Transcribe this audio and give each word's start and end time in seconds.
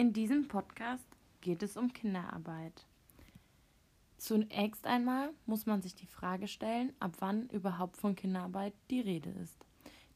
In 0.00 0.12
diesem 0.12 0.46
Podcast 0.46 1.08
geht 1.40 1.60
es 1.60 1.76
um 1.76 1.92
Kinderarbeit. 1.92 2.86
Zunächst 4.16 4.86
einmal 4.86 5.30
muss 5.44 5.66
man 5.66 5.82
sich 5.82 5.96
die 5.96 6.06
Frage 6.06 6.46
stellen, 6.46 6.92
ab 7.00 7.16
wann 7.18 7.48
überhaupt 7.48 7.96
von 7.96 8.14
Kinderarbeit 8.14 8.74
die 8.90 9.00
Rede 9.00 9.30
ist. 9.42 9.56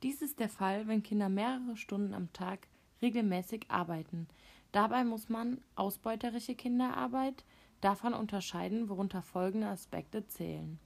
Dies 0.04 0.22
ist 0.22 0.38
der 0.38 0.48
Fall, 0.48 0.86
wenn 0.86 1.02
Kinder 1.02 1.28
mehrere 1.28 1.76
Stunden 1.76 2.14
am 2.14 2.32
Tag 2.32 2.68
regelmäßig 3.02 3.64
arbeiten. 3.72 4.28
Dabei 4.70 5.02
muss 5.02 5.28
man 5.28 5.60
ausbeuterische 5.74 6.54
Kinderarbeit 6.54 7.44
davon 7.80 8.14
unterscheiden, 8.14 8.88
worunter 8.88 9.20
folgende 9.20 9.66
Aspekte 9.66 10.28
zählen. 10.28 10.78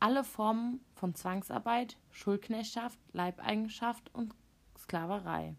Alle 0.00 0.24
Formen 0.24 0.80
von 0.96 1.14
Zwangsarbeit, 1.14 1.98
Schuldknechtschaft, 2.10 2.98
Leibeigenschaft 3.12 4.12
und 4.12 4.34
Sklaverei. 4.76 5.54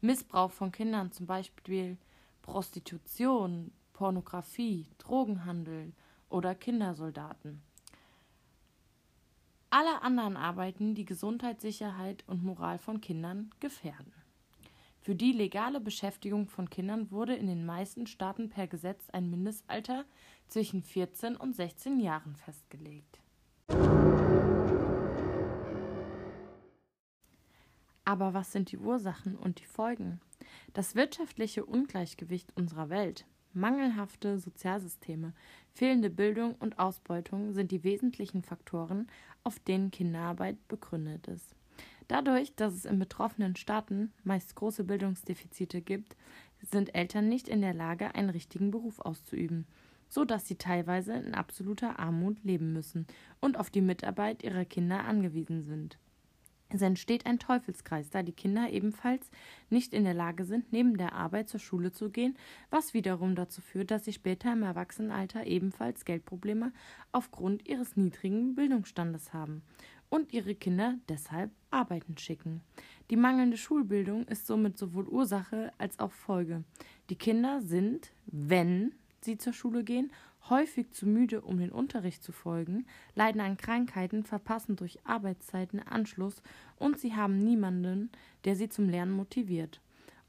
Missbrauch 0.00 0.50
von 0.50 0.72
Kindern, 0.72 1.12
zum 1.12 1.26
Beispiel 1.26 1.96
Prostitution, 2.48 3.72
Pornografie, 3.92 4.86
Drogenhandel 4.96 5.92
oder 6.30 6.54
Kindersoldaten. 6.54 7.60
Alle 9.68 10.00
anderen 10.00 10.38
Arbeiten, 10.38 10.94
die 10.94 11.04
Gesundheit, 11.04 11.60
Sicherheit 11.60 12.24
und 12.26 12.42
Moral 12.42 12.78
von 12.78 13.02
Kindern 13.02 13.50
gefährden. 13.60 14.14
Für 15.02 15.14
die 15.14 15.32
legale 15.32 15.78
Beschäftigung 15.78 16.48
von 16.48 16.70
Kindern 16.70 17.10
wurde 17.10 17.34
in 17.34 17.48
den 17.48 17.66
meisten 17.66 18.06
Staaten 18.06 18.48
per 18.48 18.66
Gesetz 18.66 19.10
ein 19.10 19.28
Mindestalter 19.28 20.06
zwischen 20.48 20.82
14 20.82 21.36
und 21.36 21.54
16 21.54 22.00
Jahren 22.00 22.34
festgelegt. 22.34 23.20
Aber 28.06 28.32
was 28.32 28.52
sind 28.52 28.72
die 28.72 28.78
Ursachen 28.78 29.36
und 29.36 29.60
die 29.60 29.66
Folgen? 29.66 30.22
Das 30.74 30.94
wirtschaftliche 30.94 31.64
Ungleichgewicht 31.64 32.52
unserer 32.56 32.90
Welt, 32.90 33.26
mangelhafte 33.52 34.38
Sozialsysteme, 34.38 35.32
fehlende 35.72 36.10
Bildung 36.10 36.54
und 36.56 36.78
Ausbeutung 36.78 37.52
sind 37.52 37.70
die 37.70 37.84
wesentlichen 37.84 38.42
Faktoren, 38.42 39.06
auf 39.44 39.58
denen 39.58 39.90
Kinderarbeit 39.90 40.56
begründet 40.68 41.26
ist. 41.28 41.54
Dadurch, 42.06 42.54
dass 42.54 42.74
es 42.74 42.84
in 42.84 42.98
betroffenen 42.98 43.56
Staaten 43.56 44.12
meist 44.24 44.54
große 44.54 44.84
Bildungsdefizite 44.84 45.82
gibt, 45.82 46.16
sind 46.62 46.94
Eltern 46.94 47.28
nicht 47.28 47.48
in 47.48 47.60
der 47.60 47.74
Lage, 47.74 48.14
einen 48.14 48.30
richtigen 48.30 48.70
Beruf 48.70 49.00
auszuüben, 49.00 49.66
so 50.08 50.24
dass 50.24 50.48
sie 50.48 50.56
teilweise 50.56 51.12
in 51.12 51.34
absoluter 51.34 51.98
Armut 51.98 52.42
leben 52.44 52.72
müssen 52.72 53.06
und 53.40 53.58
auf 53.58 53.70
die 53.70 53.82
Mitarbeit 53.82 54.42
ihrer 54.42 54.64
Kinder 54.64 55.04
angewiesen 55.04 55.62
sind. 55.62 55.98
Es 56.70 56.82
entsteht 56.82 57.24
ein 57.24 57.38
Teufelskreis, 57.38 58.10
da 58.10 58.22
die 58.22 58.32
Kinder 58.32 58.70
ebenfalls 58.70 59.30
nicht 59.70 59.94
in 59.94 60.04
der 60.04 60.12
Lage 60.12 60.44
sind, 60.44 60.70
neben 60.70 60.98
der 60.98 61.14
Arbeit 61.14 61.48
zur 61.48 61.60
Schule 61.60 61.92
zu 61.92 62.10
gehen, 62.10 62.36
was 62.70 62.92
wiederum 62.92 63.34
dazu 63.34 63.62
führt, 63.62 63.90
dass 63.90 64.04
sie 64.04 64.12
später 64.12 64.52
im 64.52 64.62
Erwachsenenalter 64.62 65.46
ebenfalls 65.46 66.04
Geldprobleme 66.04 66.72
aufgrund 67.10 67.66
ihres 67.66 67.96
niedrigen 67.96 68.54
Bildungsstandes 68.54 69.32
haben 69.32 69.62
und 70.10 70.32
ihre 70.32 70.54
Kinder 70.54 70.98
deshalb 71.08 71.50
arbeiten 71.70 72.18
schicken. 72.18 72.60
Die 73.10 73.16
mangelnde 73.16 73.56
Schulbildung 73.56 74.26
ist 74.26 74.46
somit 74.46 74.76
sowohl 74.76 75.08
Ursache 75.08 75.72
als 75.78 75.98
auch 75.98 76.12
Folge. 76.12 76.64
Die 77.08 77.16
Kinder 77.16 77.62
sind, 77.62 78.12
wenn 78.26 78.94
sie 79.22 79.38
zur 79.38 79.52
Schule 79.52 79.84
gehen, 79.84 80.12
häufig 80.50 80.90
zu 80.92 81.06
müde, 81.06 81.40
um 81.40 81.58
den 81.58 81.70
Unterricht 81.70 82.22
zu 82.22 82.32
folgen, 82.32 82.86
leiden 83.14 83.40
an 83.40 83.56
Krankheiten, 83.56 84.24
verpassen 84.24 84.76
durch 84.76 85.04
Arbeitszeiten 85.04 85.80
Anschluss 85.80 86.42
und 86.76 86.98
sie 86.98 87.14
haben 87.14 87.38
niemanden, 87.38 88.10
der 88.44 88.56
sie 88.56 88.68
zum 88.68 88.88
Lernen 88.88 89.12
motiviert. 89.12 89.80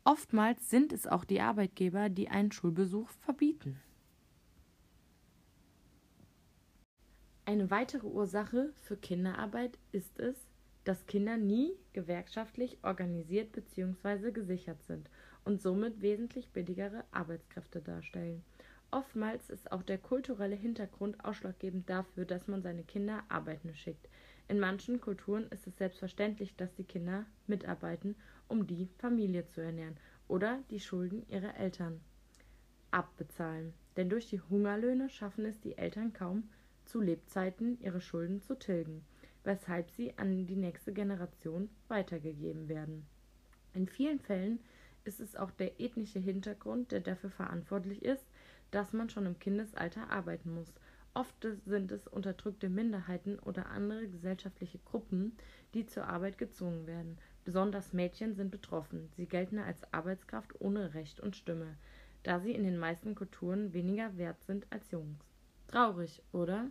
Oftmals 0.03 0.69
sind 0.69 0.93
es 0.93 1.07
auch 1.07 1.25
die 1.25 1.41
Arbeitgeber, 1.41 2.09
die 2.09 2.29
einen 2.29 2.51
Schulbesuch 2.51 3.09
verbieten. 3.09 3.79
Eine 7.45 7.71
weitere 7.71 8.05
Ursache 8.05 8.73
für 8.83 8.95
Kinderarbeit 8.95 9.77
ist 9.91 10.19
es, 10.19 10.35
dass 10.83 11.05
Kinder 11.07 11.37
nie 11.37 11.71
gewerkschaftlich 11.93 12.77
organisiert 12.83 13.51
bzw. 13.51 14.31
gesichert 14.31 14.83
sind 14.83 15.09
und 15.45 15.61
somit 15.61 16.01
wesentlich 16.01 16.49
billigere 16.49 17.03
Arbeitskräfte 17.11 17.81
darstellen. 17.81 18.43
Oftmals 18.91 19.49
ist 19.49 19.71
auch 19.71 19.83
der 19.83 19.99
kulturelle 19.99 20.55
Hintergrund 20.55 21.23
ausschlaggebend 21.23 21.89
dafür, 21.89 22.25
dass 22.25 22.47
man 22.47 22.63
seine 22.63 22.83
Kinder 22.83 23.23
arbeiten 23.29 23.75
schickt. 23.75 24.09
In 24.47 24.59
manchen 24.59 24.99
Kulturen 24.99 25.47
ist 25.49 25.67
es 25.67 25.77
selbstverständlich, 25.77 26.55
dass 26.55 26.73
die 26.73 26.83
Kinder 26.83 27.25
mitarbeiten, 27.45 28.15
um 28.47 28.65
die 28.65 28.89
Familie 28.97 29.45
zu 29.45 29.61
ernähren 29.61 29.97
oder 30.27 30.59
die 30.71 30.79
Schulden 30.79 31.23
ihrer 31.29 31.55
Eltern 31.55 32.01
abbezahlen. 32.89 33.73
Denn 33.95 34.09
durch 34.09 34.27
die 34.27 34.41
Hungerlöhne 34.41 35.09
schaffen 35.09 35.45
es 35.45 35.59
die 35.59 35.77
Eltern 35.77 36.13
kaum, 36.13 36.49
zu 36.85 36.99
Lebzeiten 36.99 37.79
ihre 37.81 38.01
Schulden 38.01 38.41
zu 38.41 38.57
tilgen, 38.57 39.05
weshalb 39.43 39.91
sie 39.91 40.17
an 40.17 40.47
die 40.47 40.55
nächste 40.55 40.93
Generation 40.93 41.69
weitergegeben 41.87 42.67
werden. 42.69 43.05
In 43.73 43.87
vielen 43.87 44.19
Fällen 44.19 44.59
ist 45.03 45.19
es 45.19 45.35
auch 45.35 45.51
der 45.51 45.79
ethnische 45.79 46.19
Hintergrund, 46.19 46.91
der 46.91 47.01
dafür 47.01 47.29
verantwortlich 47.29 48.03
ist, 48.03 48.25
dass 48.71 48.93
man 48.93 49.09
schon 49.09 49.25
im 49.25 49.39
Kindesalter 49.39 50.09
arbeiten 50.09 50.53
muss. 50.53 50.73
Oft 51.13 51.47
sind 51.65 51.91
es 51.91 52.07
unterdrückte 52.07 52.69
Minderheiten 52.69 53.39
oder 53.39 53.67
andere 53.67 54.07
gesellschaftliche 54.07 54.79
Gruppen, 54.85 55.35
die 55.73 55.85
zur 55.85 56.07
Arbeit 56.07 56.37
gezwungen 56.37 56.85
werden. 56.87 57.17
Besonders 57.45 57.93
Mädchen 57.93 58.35
sind 58.35 58.51
betroffen. 58.51 59.09
Sie 59.15 59.25
gelten 59.25 59.57
als 59.57 59.91
Arbeitskraft 59.91 60.59
ohne 60.59 60.93
Recht 60.93 61.19
und 61.19 61.35
Stimme, 61.35 61.77
da 62.23 62.39
sie 62.39 62.51
in 62.51 62.63
den 62.63 62.77
meisten 62.77 63.15
Kulturen 63.15 63.73
weniger 63.73 64.17
wert 64.17 64.43
sind 64.43 64.67
als 64.69 64.91
Jungs. 64.91 65.19
Traurig, 65.67 66.21
oder? 66.31 66.69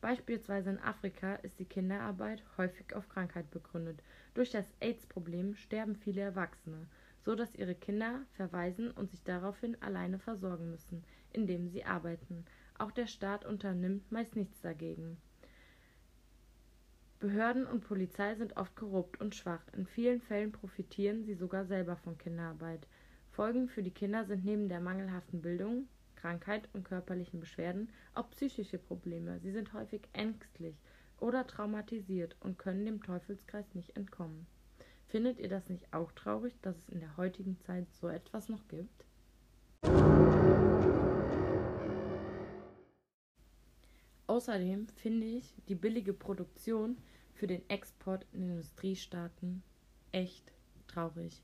Beispielsweise 0.00 0.70
in 0.70 0.78
Afrika 0.78 1.36
ist 1.36 1.58
die 1.58 1.64
Kinderarbeit 1.64 2.42
häufig 2.58 2.94
auf 2.94 3.08
Krankheit 3.08 3.50
begründet. 3.50 4.02
Durch 4.34 4.50
das 4.50 4.66
AIDS-Problem 4.80 5.54
sterben 5.54 5.96
viele 5.96 6.20
Erwachsene 6.20 6.86
so 7.26 7.34
dass 7.34 7.56
ihre 7.56 7.74
Kinder 7.74 8.20
verwaisen 8.34 8.92
und 8.92 9.10
sich 9.10 9.24
daraufhin 9.24 9.76
alleine 9.82 10.20
versorgen 10.20 10.70
müssen, 10.70 11.02
indem 11.36 11.68
sie 11.68 11.84
arbeiten. 11.84 12.44
Auch 12.78 12.90
der 12.90 13.06
Staat 13.06 13.44
unternimmt 13.44 14.10
meist 14.10 14.36
nichts 14.36 14.60
dagegen. 14.60 15.18
Behörden 17.18 17.66
und 17.66 17.80
Polizei 17.80 18.34
sind 18.34 18.56
oft 18.56 18.76
korrupt 18.76 19.20
und 19.20 19.34
schwach. 19.34 19.62
In 19.72 19.86
vielen 19.86 20.20
Fällen 20.20 20.52
profitieren 20.52 21.24
sie 21.24 21.34
sogar 21.34 21.64
selber 21.64 21.96
von 21.96 22.18
Kinderarbeit. 22.18 22.86
Folgen 23.30 23.68
für 23.68 23.82
die 23.82 23.90
Kinder 23.90 24.24
sind 24.24 24.44
neben 24.44 24.68
der 24.68 24.80
mangelhaften 24.80 25.40
Bildung, 25.40 25.88
Krankheit 26.14 26.68
und 26.72 26.84
körperlichen 26.84 27.40
Beschwerden 27.40 27.90
auch 28.14 28.30
psychische 28.30 28.78
Probleme. 28.78 29.38
Sie 29.40 29.52
sind 29.52 29.72
häufig 29.72 30.02
ängstlich 30.12 30.76
oder 31.18 31.46
traumatisiert 31.46 32.36
und 32.40 32.58
können 32.58 32.84
dem 32.84 33.02
Teufelskreis 33.02 33.74
nicht 33.74 33.96
entkommen. 33.96 34.46
Findet 35.06 35.38
ihr 35.38 35.48
das 35.48 35.68
nicht 35.68 35.92
auch 35.92 36.12
traurig, 36.12 36.60
dass 36.62 36.76
es 36.76 36.88
in 36.88 37.00
der 37.00 37.16
heutigen 37.16 37.58
Zeit 37.60 37.86
so 37.92 38.08
etwas 38.08 38.48
noch 38.48 38.66
gibt? 38.68 39.06
Außerdem 44.36 44.86
finde 44.96 45.26
ich 45.26 45.54
die 45.66 45.74
billige 45.74 46.12
Produktion 46.12 46.98
für 47.32 47.46
den 47.46 47.66
Export 47.70 48.26
in 48.34 48.50
Industriestaaten 48.50 49.62
echt 50.12 50.52
traurig. 50.88 51.40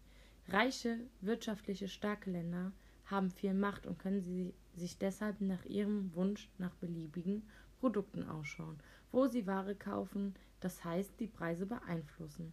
Reiche, 0.49 0.99
wirtschaftliche, 1.23 1.89
starke 1.89 2.31
Länder 2.31 2.71
haben 3.07 3.31
viel 3.31 3.55
Macht 3.55 3.87
und 3.87 3.99
können 3.99 4.21
sie 4.21 4.53
sich 4.77 4.99
deshalb 4.99 5.41
nach 5.41 5.65
ihrem 5.65 6.15
Wunsch 6.15 6.51
nach 6.59 6.75
beliebigen 6.75 7.45
Produkten 7.81 8.25
ausschauen, 8.25 8.79
wo 9.11 9.27
sie 9.27 9.47
Ware 9.47 9.75
kaufen, 9.75 10.35
das 10.61 10.85
heißt 10.85 11.19
die 11.19 11.29
Preise 11.29 11.65
beeinflussen. 11.65 12.53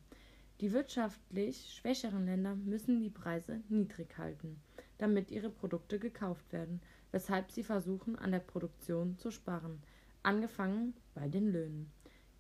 Die 0.61 0.71
wirtschaftlich 0.71 1.73
schwächeren 1.73 2.25
Länder 2.25 2.55
müssen 2.55 3.01
die 3.01 3.09
Preise 3.09 3.59
niedrig 3.67 4.17
halten, 4.17 4.61
damit 4.99 5.31
ihre 5.31 5.49
Produkte 5.49 5.99
gekauft 5.99 6.53
werden, 6.53 6.79
weshalb 7.11 7.51
sie 7.51 7.63
versuchen, 7.63 8.17
an 8.17 8.31
der 8.31 8.39
Produktion 8.39 9.17
zu 9.17 9.31
sparen, 9.31 9.81
angefangen 10.23 10.93
bei 11.13 11.27
den 11.27 11.51
Löhnen. 11.51 11.91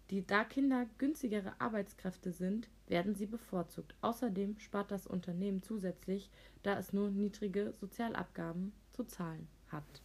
Die, 0.09 0.25
da 0.25 0.43
Kinder 0.43 0.87
günstigere 0.97 1.53
Arbeitskräfte 1.59 2.31
sind, 2.31 2.67
werden 2.87 3.13
sie 3.13 3.27
bevorzugt. 3.27 3.93
Außerdem 4.01 4.57
spart 4.57 4.89
das 4.91 5.05
Unternehmen 5.05 5.61
zusätzlich, 5.61 6.31
da 6.63 6.79
es 6.79 6.93
nur 6.93 7.11
niedrige 7.11 7.73
Sozialabgaben 7.73 8.73
zu 8.91 9.03
zahlen 9.03 9.47
hat. 9.67 10.01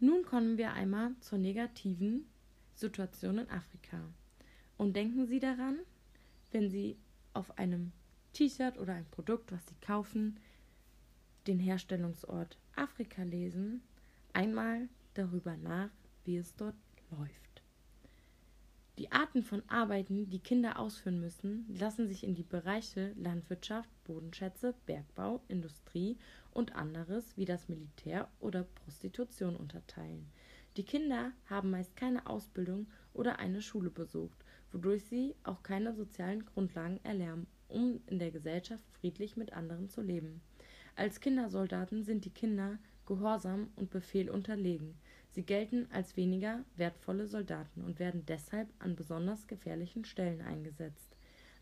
Nun 0.00 0.24
kommen 0.24 0.58
wir 0.58 0.72
einmal 0.72 1.14
zur 1.20 1.38
negativen 1.38 2.26
Situation 2.74 3.38
in 3.38 3.48
Afrika. 3.48 4.00
Und 4.76 4.96
denken 4.96 5.26
Sie 5.28 5.38
daran, 5.38 5.78
wenn 6.50 6.68
Sie 6.68 6.98
auf 7.32 7.56
einem 7.56 7.92
T-Shirt 8.32 8.78
oder 8.78 8.94
ein 8.94 9.06
Produkt, 9.12 9.52
was 9.52 9.64
Sie 9.68 9.76
kaufen, 9.80 10.40
den 11.46 11.60
Herstellungsort 11.60 12.58
Afrika 12.76 13.22
lesen, 13.22 13.82
einmal 14.32 14.88
darüber 15.14 15.56
nach, 15.56 15.90
wie 16.24 16.36
es 16.36 16.54
dort 16.56 16.76
läuft. 17.10 17.62
Die 18.98 19.10
Arten 19.10 19.42
von 19.42 19.62
Arbeiten, 19.68 20.28
die 20.28 20.38
Kinder 20.38 20.78
ausführen 20.78 21.18
müssen, 21.18 21.66
lassen 21.78 22.08
sich 22.08 22.24
in 22.24 22.34
die 22.34 22.42
Bereiche 22.42 23.12
Landwirtschaft, 23.16 23.88
Bodenschätze, 24.04 24.74
Bergbau, 24.84 25.42
Industrie 25.48 26.18
und 26.52 26.76
anderes 26.76 27.36
wie 27.36 27.46
das 27.46 27.68
Militär 27.68 28.28
oder 28.38 28.64
Prostitution 28.64 29.56
unterteilen. 29.56 30.30
Die 30.76 30.84
Kinder 30.84 31.32
haben 31.48 31.70
meist 31.70 31.96
keine 31.96 32.26
Ausbildung 32.26 32.86
oder 33.14 33.38
eine 33.38 33.62
Schule 33.62 33.90
besucht, 33.90 34.38
wodurch 34.72 35.04
sie 35.04 35.34
auch 35.42 35.62
keine 35.62 35.94
sozialen 35.94 36.44
Grundlagen 36.44 37.00
erlernen, 37.02 37.46
um 37.68 38.00
in 38.06 38.18
der 38.18 38.30
Gesellschaft 38.30 38.84
friedlich 39.00 39.36
mit 39.36 39.52
anderen 39.52 39.88
zu 39.88 40.02
leben. 40.02 40.42
Als 40.94 41.20
Kindersoldaten 41.20 42.04
sind 42.04 42.24
die 42.24 42.30
Kinder 42.30 42.78
Gehorsam 43.06 43.70
und 43.76 43.90
Befehl 43.90 44.30
unterlegen. 44.30 44.94
Sie 45.30 45.42
gelten 45.42 45.88
als 45.90 46.16
weniger 46.16 46.64
wertvolle 46.76 47.26
Soldaten 47.26 47.82
und 47.82 47.98
werden 47.98 48.24
deshalb 48.26 48.68
an 48.78 48.94
besonders 48.94 49.46
gefährlichen 49.46 50.04
Stellen 50.04 50.42
eingesetzt. 50.42 51.16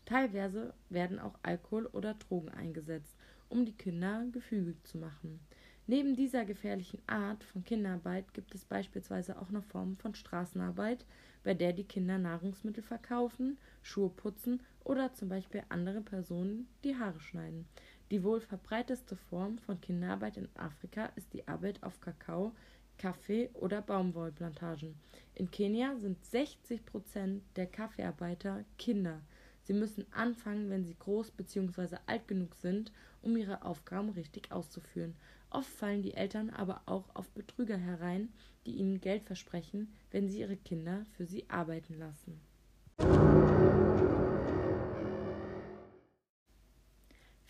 Teilweise 0.05 0.73
werden 0.89 1.19
auch 1.19 1.35
Alkohol 1.43 1.85
oder 1.87 2.15
Drogen 2.15 2.49
eingesetzt, 2.49 3.15
um 3.47 3.65
die 3.65 3.77
Kinder 3.77 4.25
gefügig 4.31 4.75
zu 4.83 4.97
machen. 4.97 5.39
Neben 5.87 6.15
dieser 6.15 6.45
gefährlichen 6.45 7.01
Art 7.07 7.43
von 7.43 7.63
Kinderarbeit 7.63 8.33
gibt 8.33 8.53
es 8.53 8.65
beispielsweise 8.65 9.41
auch 9.41 9.49
noch 9.49 9.63
Formen 9.63 9.97
von 9.97 10.13
Straßenarbeit, 10.13 11.05
bei 11.43 11.53
der 11.53 11.73
die 11.73 11.83
Kinder 11.83 12.17
Nahrungsmittel 12.17 12.83
verkaufen, 12.83 13.57
Schuhe 13.81 14.09
putzen 14.09 14.61
oder 14.83 15.13
zum 15.13 15.29
Beispiel 15.29 15.63
andere 15.69 16.01
Personen 16.01 16.67
die 16.83 16.95
Haare 16.95 17.19
schneiden. 17.19 17.67
Die 18.11 18.23
wohl 18.25 18.41
verbreiteste 18.41 19.15
Form 19.15 19.57
von 19.59 19.79
Kinderarbeit 19.79 20.35
in 20.35 20.49
Afrika 20.55 21.05
ist 21.15 21.33
die 21.33 21.47
Arbeit 21.47 21.81
auf 21.81 22.01
Kakao, 22.01 22.51
Kaffee- 22.97 23.49
oder 23.53 23.81
Baumwollplantagen. 23.81 24.95
In 25.33 25.49
Kenia 25.49 25.95
sind 25.95 26.23
60 26.25 26.85
Prozent 26.85 27.41
der 27.55 27.67
Kaffeearbeiter 27.67 28.65
Kinder. 28.77 29.21
Sie 29.63 29.71
müssen 29.71 30.05
anfangen, 30.11 30.69
wenn 30.69 30.83
sie 30.83 30.97
groß 30.99 31.31
bzw. 31.31 31.95
alt 32.05 32.27
genug 32.27 32.55
sind, 32.55 32.91
um 33.21 33.37
ihre 33.37 33.63
Aufgaben 33.63 34.09
richtig 34.09 34.51
auszuführen. 34.51 35.15
Oft 35.49 35.69
fallen 35.69 36.01
die 36.01 36.13
Eltern 36.13 36.49
aber 36.49 36.81
auch 36.87 37.15
auf 37.15 37.29
Betrüger 37.29 37.77
herein, 37.77 38.27
die 38.65 38.75
ihnen 38.75 38.99
Geld 38.99 39.23
versprechen, 39.23 39.93
wenn 40.11 40.27
sie 40.27 40.41
ihre 40.41 40.57
Kinder 40.57 41.05
für 41.15 41.25
sie 41.25 41.49
arbeiten 41.49 41.97
lassen. 41.97 42.41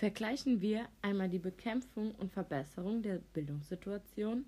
Vergleichen 0.01 0.62
wir 0.62 0.88
einmal 1.03 1.30
die 1.30 1.38
Bekämpfung 1.38 2.15
und 2.15 2.31
Verbesserung 2.31 3.03
der 3.03 3.19
Bildungssituation 3.33 4.45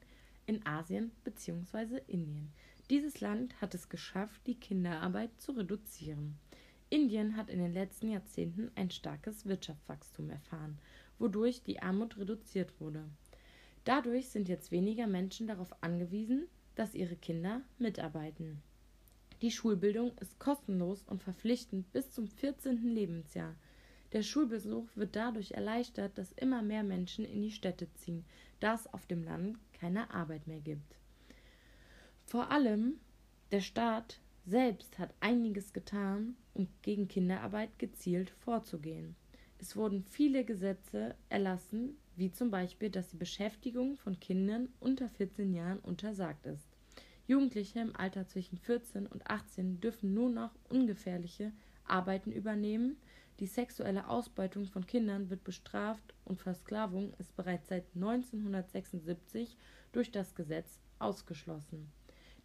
in 0.47 0.65
Asien 0.65 1.11
bzw. 1.23 2.01
Indien. 2.07 2.51
Dieses 2.89 3.21
Land 3.21 3.61
hat 3.61 3.75
es 3.75 3.87
geschafft, 3.87 4.41
die 4.47 4.55
Kinderarbeit 4.55 5.29
zu 5.39 5.51
reduzieren. 5.51 6.39
Indien 6.89 7.37
hat 7.37 7.51
in 7.51 7.59
den 7.59 7.71
letzten 7.71 8.09
Jahrzehnten 8.09 8.71
ein 8.73 8.89
starkes 8.89 9.45
Wirtschaftswachstum 9.45 10.31
erfahren, 10.31 10.79
wodurch 11.19 11.61
die 11.61 11.83
Armut 11.83 12.17
reduziert 12.17 12.73
wurde. 12.81 13.03
Dadurch 13.83 14.29
sind 14.29 14.49
jetzt 14.49 14.71
weniger 14.71 15.05
Menschen 15.05 15.45
darauf 15.45 15.71
angewiesen, 15.83 16.47
dass 16.73 16.95
ihre 16.95 17.15
Kinder 17.15 17.61
mitarbeiten. 17.77 18.63
Die 19.43 19.51
Schulbildung 19.51 20.17
ist 20.19 20.39
kostenlos 20.39 21.03
und 21.03 21.21
verpflichtend 21.21 21.91
bis 21.91 22.09
zum 22.09 22.27
14. 22.27 22.81
Lebensjahr. 22.81 23.53
Der 24.13 24.21
Schulbesuch 24.21 24.87
wird 24.95 25.15
dadurch 25.15 25.51
erleichtert, 25.51 26.17
dass 26.19 26.31
immer 26.33 26.61
mehr 26.61 26.83
Menschen 26.83 27.25
in 27.25 27.41
die 27.41 27.51
Städte 27.51 27.91
ziehen, 27.95 28.23
da 28.59 28.75
es 28.75 28.85
auf 28.93 29.07
dem 29.07 29.23
Land 29.23 29.57
keine 29.73 30.11
Arbeit 30.11 30.45
mehr 30.45 30.59
gibt. 30.59 30.95
Vor 32.25 32.51
allem 32.51 32.99
der 33.51 33.61
Staat 33.61 34.19
selbst 34.45 34.99
hat 34.99 35.13
einiges 35.19 35.73
getan, 35.73 36.35
um 36.53 36.67
gegen 36.83 37.07
Kinderarbeit 37.07 37.79
gezielt 37.79 38.29
vorzugehen. 38.29 39.15
Es 39.57 39.75
wurden 39.75 40.03
viele 40.03 40.45
Gesetze 40.45 41.15
erlassen, 41.29 41.97
wie 42.15 42.31
zum 42.31 42.51
Beispiel, 42.51 42.89
dass 42.89 43.09
die 43.09 43.17
Beschäftigung 43.17 43.97
von 43.97 44.19
Kindern 44.19 44.69
unter 44.79 45.09
14 45.09 45.53
Jahren 45.53 45.79
untersagt 45.79 46.45
ist. 46.45 46.67
Jugendliche 47.25 47.79
im 47.79 47.95
Alter 47.95 48.27
zwischen 48.27 48.57
14 48.57 49.07
und 49.07 49.25
18 49.27 49.79
dürfen 49.79 50.13
nur 50.13 50.29
noch 50.29 50.51
ungefährliche 50.69 51.51
Arbeiten 51.85 52.31
übernehmen, 52.31 52.97
die 53.39 53.47
sexuelle 53.47 54.07
Ausbeutung 54.07 54.67
von 54.67 54.85
Kindern 54.85 55.29
wird 55.29 55.43
bestraft 55.43 56.13
und 56.23 56.39
Versklavung 56.39 57.13
ist 57.17 57.35
bereits 57.35 57.67
seit 57.69 57.85
1976 57.95 59.57
durch 59.91 60.11
das 60.11 60.35
Gesetz 60.35 60.79
ausgeschlossen. 60.99 61.91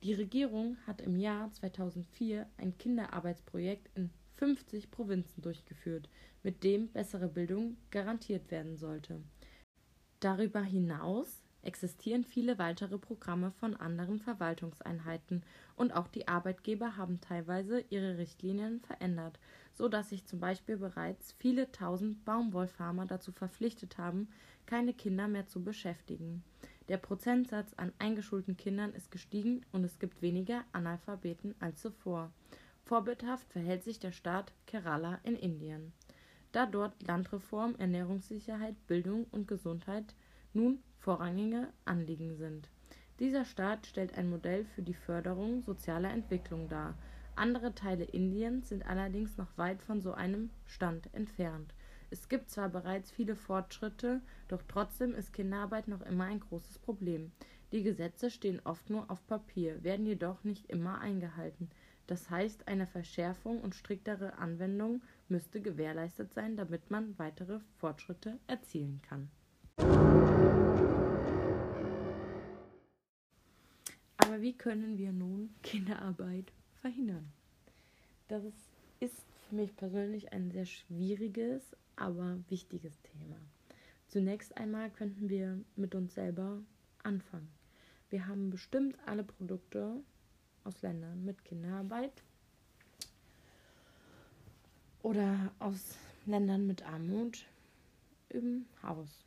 Die 0.02 0.14
Regierung 0.14 0.76
hat 0.86 1.00
im 1.00 1.16
Jahr 1.16 1.50
2004 1.52 2.46
ein 2.56 2.78
Kinderarbeitsprojekt 2.78 3.90
in 3.96 4.10
50 4.36 4.90
Provinzen 4.90 5.42
durchgeführt, 5.42 6.08
mit 6.42 6.62
dem 6.62 6.88
bessere 6.88 7.28
Bildung 7.28 7.76
garantiert 7.90 8.50
werden 8.50 8.76
sollte. 8.76 9.20
Darüber 10.20 10.62
hinaus 10.62 11.42
existieren 11.68 12.24
viele 12.24 12.58
weitere 12.58 12.96
Programme 12.96 13.50
von 13.50 13.76
anderen 13.76 14.18
Verwaltungseinheiten 14.18 15.42
und 15.76 15.92
auch 15.92 16.08
die 16.08 16.26
Arbeitgeber 16.26 16.96
haben 16.96 17.20
teilweise 17.20 17.84
ihre 17.90 18.16
Richtlinien 18.16 18.80
verändert, 18.80 19.38
so 19.74 19.86
dass 19.86 20.08
sich 20.08 20.24
zum 20.24 20.40
Beispiel 20.40 20.78
bereits 20.78 21.32
viele 21.32 21.70
tausend 21.70 22.24
Baumwollfarmer 22.24 23.04
dazu 23.04 23.32
verpflichtet 23.32 23.98
haben, 23.98 24.28
keine 24.64 24.94
Kinder 24.94 25.28
mehr 25.28 25.46
zu 25.46 25.62
beschäftigen. 25.62 26.42
Der 26.88 26.96
Prozentsatz 26.96 27.74
an 27.74 27.92
eingeschulten 27.98 28.56
Kindern 28.56 28.94
ist 28.94 29.10
gestiegen 29.10 29.60
und 29.70 29.84
es 29.84 29.98
gibt 29.98 30.22
weniger 30.22 30.64
Analphabeten 30.72 31.54
als 31.60 31.82
zuvor. 31.82 32.32
Vorbildhaft 32.86 33.52
verhält 33.52 33.84
sich 33.84 33.98
der 33.98 34.12
Staat 34.12 34.54
Kerala 34.66 35.20
in 35.22 35.36
Indien. 35.36 35.92
Da 36.52 36.64
dort 36.64 36.94
Landreform, 37.06 37.74
Ernährungssicherheit, 37.76 38.74
Bildung 38.86 39.26
und 39.30 39.46
Gesundheit 39.46 40.14
nun 40.54 40.78
vorrangige 40.98 41.68
Anliegen 41.84 42.36
sind. 42.36 42.68
Dieser 43.18 43.44
Staat 43.44 43.86
stellt 43.86 44.16
ein 44.16 44.30
Modell 44.30 44.64
für 44.64 44.82
die 44.82 44.94
Förderung 44.94 45.62
sozialer 45.62 46.10
Entwicklung 46.10 46.68
dar. 46.68 46.94
Andere 47.34 47.74
Teile 47.74 48.04
Indiens 48.04 48.68
sind 48.68 48.86
allerdings 48.86 49.36
noch 49.36 49.56
weit 49.56 49.82
von 49.82 50.00
so 50.00 50.12
einem 50.12 50.50
Stand 50.66 51.12
entfernt. 51.14 51.74
Es 52.10 52.28
gibt 52.28 52.48
zwar 52.48 52.68
bereits 52.68 53.10
viele 53.10 53.36
Fortschritte, 53.36 54.20
doch 54.48 54.62
trotzdem 54.66 55.14
ist 55.14 55.32
Kinderarbeit 55.32 55.88
noch 55.88 56.00
immer 56.02 56.24
ein 56.24 56.40
großes 56.40 56.78
Problem. 56.78 57.32
Die 57.72 57.82
Gesetze 57.82 58.30
stehen 58.30 58.60
oft 58.64 58.88
nur 58.88 59.10
auf 59.10 59.26
Papier, 59.26 59.82
werden 59.84 60.06
jedoch 60.06 60.42
nicht 60.42 60.70
immer 60.70 61.00
eingehalten. 61.00 61.70
Das 62.06 62.30
heißt, 62.30 62.66
eine 62.66 62.86
Verschärfung 62.86 63.60
und 63.60 63.74
striktere 63.74 64.38
Anwendung 64.38 65.02
müsste 65.28 65.60
gewährleistet 65.60 66.32
sein, 66.32 66.56
damit 66.56 66.90
man 66.90 67.18
weitere 67.18 67.60
Fortschritte 67.76 68.38
erzielen 68.46 69.02
kann. 69.02 69.28
Wie 74.40 74.52
können 74.52 74.98
wir 74.98 75.10
nun 75.10 75.50
Kinderarbeit 75.62 76.52
verhindern? 76.80 77.32
Das 78.28 78.44
ist 79.00 79.26
für 79.48 79.54
mich 79.56 79.74
persönlich 79.74 80.32
ein 80.32 80.52
sehr 80.52 80.64
schwieriges, 80.64 81.74
aber 81.96 82.38
wichtiges 82.48 82.92
Thema. 83.02 83.36
Zunächst 84.06 84.56
einmal 84.56 84.90
könnten 84.90 85.28
wir 85.28 85.58
mit 85.74 85.96
uns 85.96 86.14
selber 86.14 86.62
anfangen. 87.02 87.48
Wir 88.10 88.28
haben 88.28 88.50
bestimmt 88.50 88.96
alle 89.06 89.24
Produkte 89.24 90.04
aus 90.62 90.82
Ländern 90.82 91.24
mit 91.24 91.44
Kinderarbeit 91.44 92.22
oder 95.02 95.52
aus 95.58 95.96
Ländern 96.26 96.64
mit 96.68 96.86
Armut 96.86 97.44
im 98.28 98.66
Haus. 98.84 99.24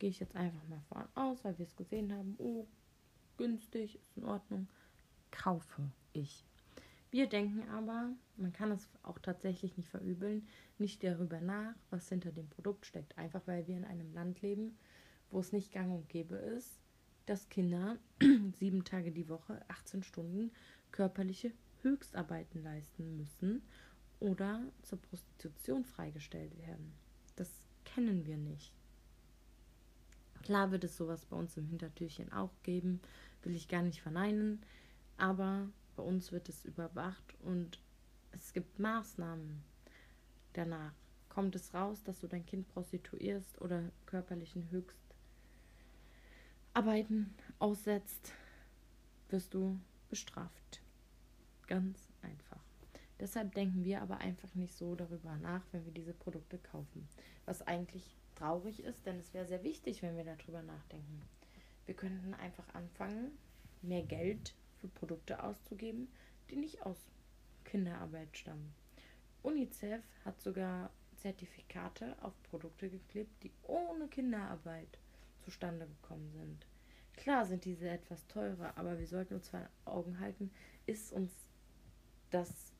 Gehe 0.00 0.10
ich 0.10 0.18
jetzt 0.18 0.34
einfach 0.34 0.66
mal 0.68 0.82
von 0.88 1.04
aus, 1.14 1.44
weil 1.44 1.56
wir 1.56 1.66
es 1.66 1.76
gesehen 1.76 2.12
haben. 2.12 2.34
Oh, 2.38 2.66
günstig, 3.40 3.98
ist 4.02 4.18
in 4.18 4.24
Ordnung, 4.24 4.68
kaufe 5.30 5.90
ich. 6.12 6.44
Wir 7.10 7.26
denken 7.26 7.66
aber, 7.70 8.10
man 8.36 8.52
kann 8.52 8.70
es 8.70 8.86
auch 9.02 9.18
tatsächlich 9.18 9.78
nicht 9.78 9.88
verübeln, 9.88 10.46
nicht 10.76 11.02
darüber 11.02 11.40
nach, 11.40 11.74
was 11.88 12.10
hinter 12.10 12.32
dem 12.32 12.50
Produkt 12.50 12.84
steckt. 12.84 13.16
Einfach 13.16 13.40
weil 13.46 13.66
wir 13.66 13.78
in 13.78 13.86
einem 13.86 14.12
Land 14.12 14.42
leben, 14.42 14.76
wo 15.30 15.40
es 15.40 15.52
nicht 15.52 15.72
gang 15.72 15.90
und 15.90 16.08
gäbe 16.10 16.36
ist, 16.36 16.78
dass 17.24 17.48
Kinder 17.48 17.96
sieben 18.58 18.84
Tage 18.84 19.10
die 19.10 19.30
Woche, 19.30 19.62
18 19.68 20.02
Stunden 20.02 20.52
körperliche 20.92 21.52
Höchstarbeiten 21.80 22.62
leisten 22.62 23.16
müssen 23.16 23.62
oder 24.18 24.62
zur 24.82 25.00
Prostitution 25.00 25.86
freigestellt 25.86 26.58
werden. 26.58 26.92
Das 27.36 27.50
kennen 27.86 28.26
wir 28.26 28.36
nicht. 28.36 28.74
Klar 30.42 30.70
wird 30.70 30.84
es 30.84 30.96
sowas 30.96 31.24
bei 31.26 31.36
uns 31.36 31.56
im 31.56 31.66
Hintertürchen 31.66 32.32
auch 32.32 32.50
geben, 32.62 33.00
will 33.42 33.54
ich 33.54 33.68
gar 33.68 33.82
nicht 33.82 34.00
verneinen, 34.00 34.62
aber 35.16 35.68
bei 35.96 36.02
uns 36.02 36.32
wird 36.32 36.48
es 36.48 36.64
überwacht 36.64 37.34
und 37.40 37.78
es 38.32 38.52
gibt 38.52 38.78
Maßnahmen 38.78 39.62
danach. 40.52 40.92
Kommt 41.28 41.54
es 41.54 41.74
raus, 41.74 42.02
dass 42.02 42.20
du 42.20 42.26
dein 42.26 42.44
Kind 42.44 42.66
prostituierst 42.68 43.60
oder 43.60 43.90
körperlichen 44.06 44.68
Höchstarbeiten 46.72 47.34
aussetzt, 47.58 48.32
wirst 49.28 49.54
du 49.54 49.78
bestraft. 50.08 50.82
Ganz 51.68 52.08
einfach. 52.22 52.60
Deshalb 53.20 53.54
denken 53.54 53.84
wir 53.84 54.02
aber 54.02 54.18
einfach 54.18 54.54
nicht 54.54 54.74
so 54.74 54.96
darüber 54.96 55.36
nach, 55.36 55.62
wenn 55.70 55.84
wir 55.84 55.92
diese 55.92 56.14
Produkte 56.14 56.58
kaufen. 56.58 57.06
Was 57.44 57.62
eigentlich 57.62 58.16
traurig 58.34 58.82
ist, 58.82 59.06
denn 59.06 59.18
es 59.18 59.32
wäre 59.34 59.46
sehr 59.46 59.62
wichtig, 59.62 60.02
wenn 60.02 60.16
wir 60.16 60.24
darüber 60.24 60.62
nachdenken. 60.62 61.22
Wir 61.90 61.96
könnten 61.96 62.34
einfach 62.34 62.72
anfangen, 62.72 63.36
mehr 63.82 64.04
Geld 64.04 64.54
für 64.76 64.86
Produkte 64.86 65.42
auszugeben, 65.42 66.06
die 66.48 66.54
nicht 66.54 66.86
aus 66.86 66.96
Kinderarbeit 67.64 68.28
stammen. 68.38 68.72
UNICEF 69.42 70.00
hat 70.24 70.40
sogar 70.40 70.92
Zertifikate 71.16 72.14
auf 72.22 72.32
Produkte 72.44 72.90
geklebt, 72.90 73.42
die 73.42 73.50
ohne 73.64 74.06
Kinderarbeit 74.06 75.00
zustande 75.40 75.88
gekommen 75.88 76.30
sind. 76.30 76.64
Klar 77.16 77.44
sind 77.44 77.64
diese 77.64 77.88
etwas 77.88 78.24
teurer, 78.28 78.78
aber 78.78 79.00
wir 79.00 79.08
sollten 79.08 79.34
uns 79.34 79.48
vor 79.48 79.68
Augen 79.84 80.20
halten, 80.20 80.52
ist 80.86 81.12
uns 81.12 81.32
das 82.30 82.72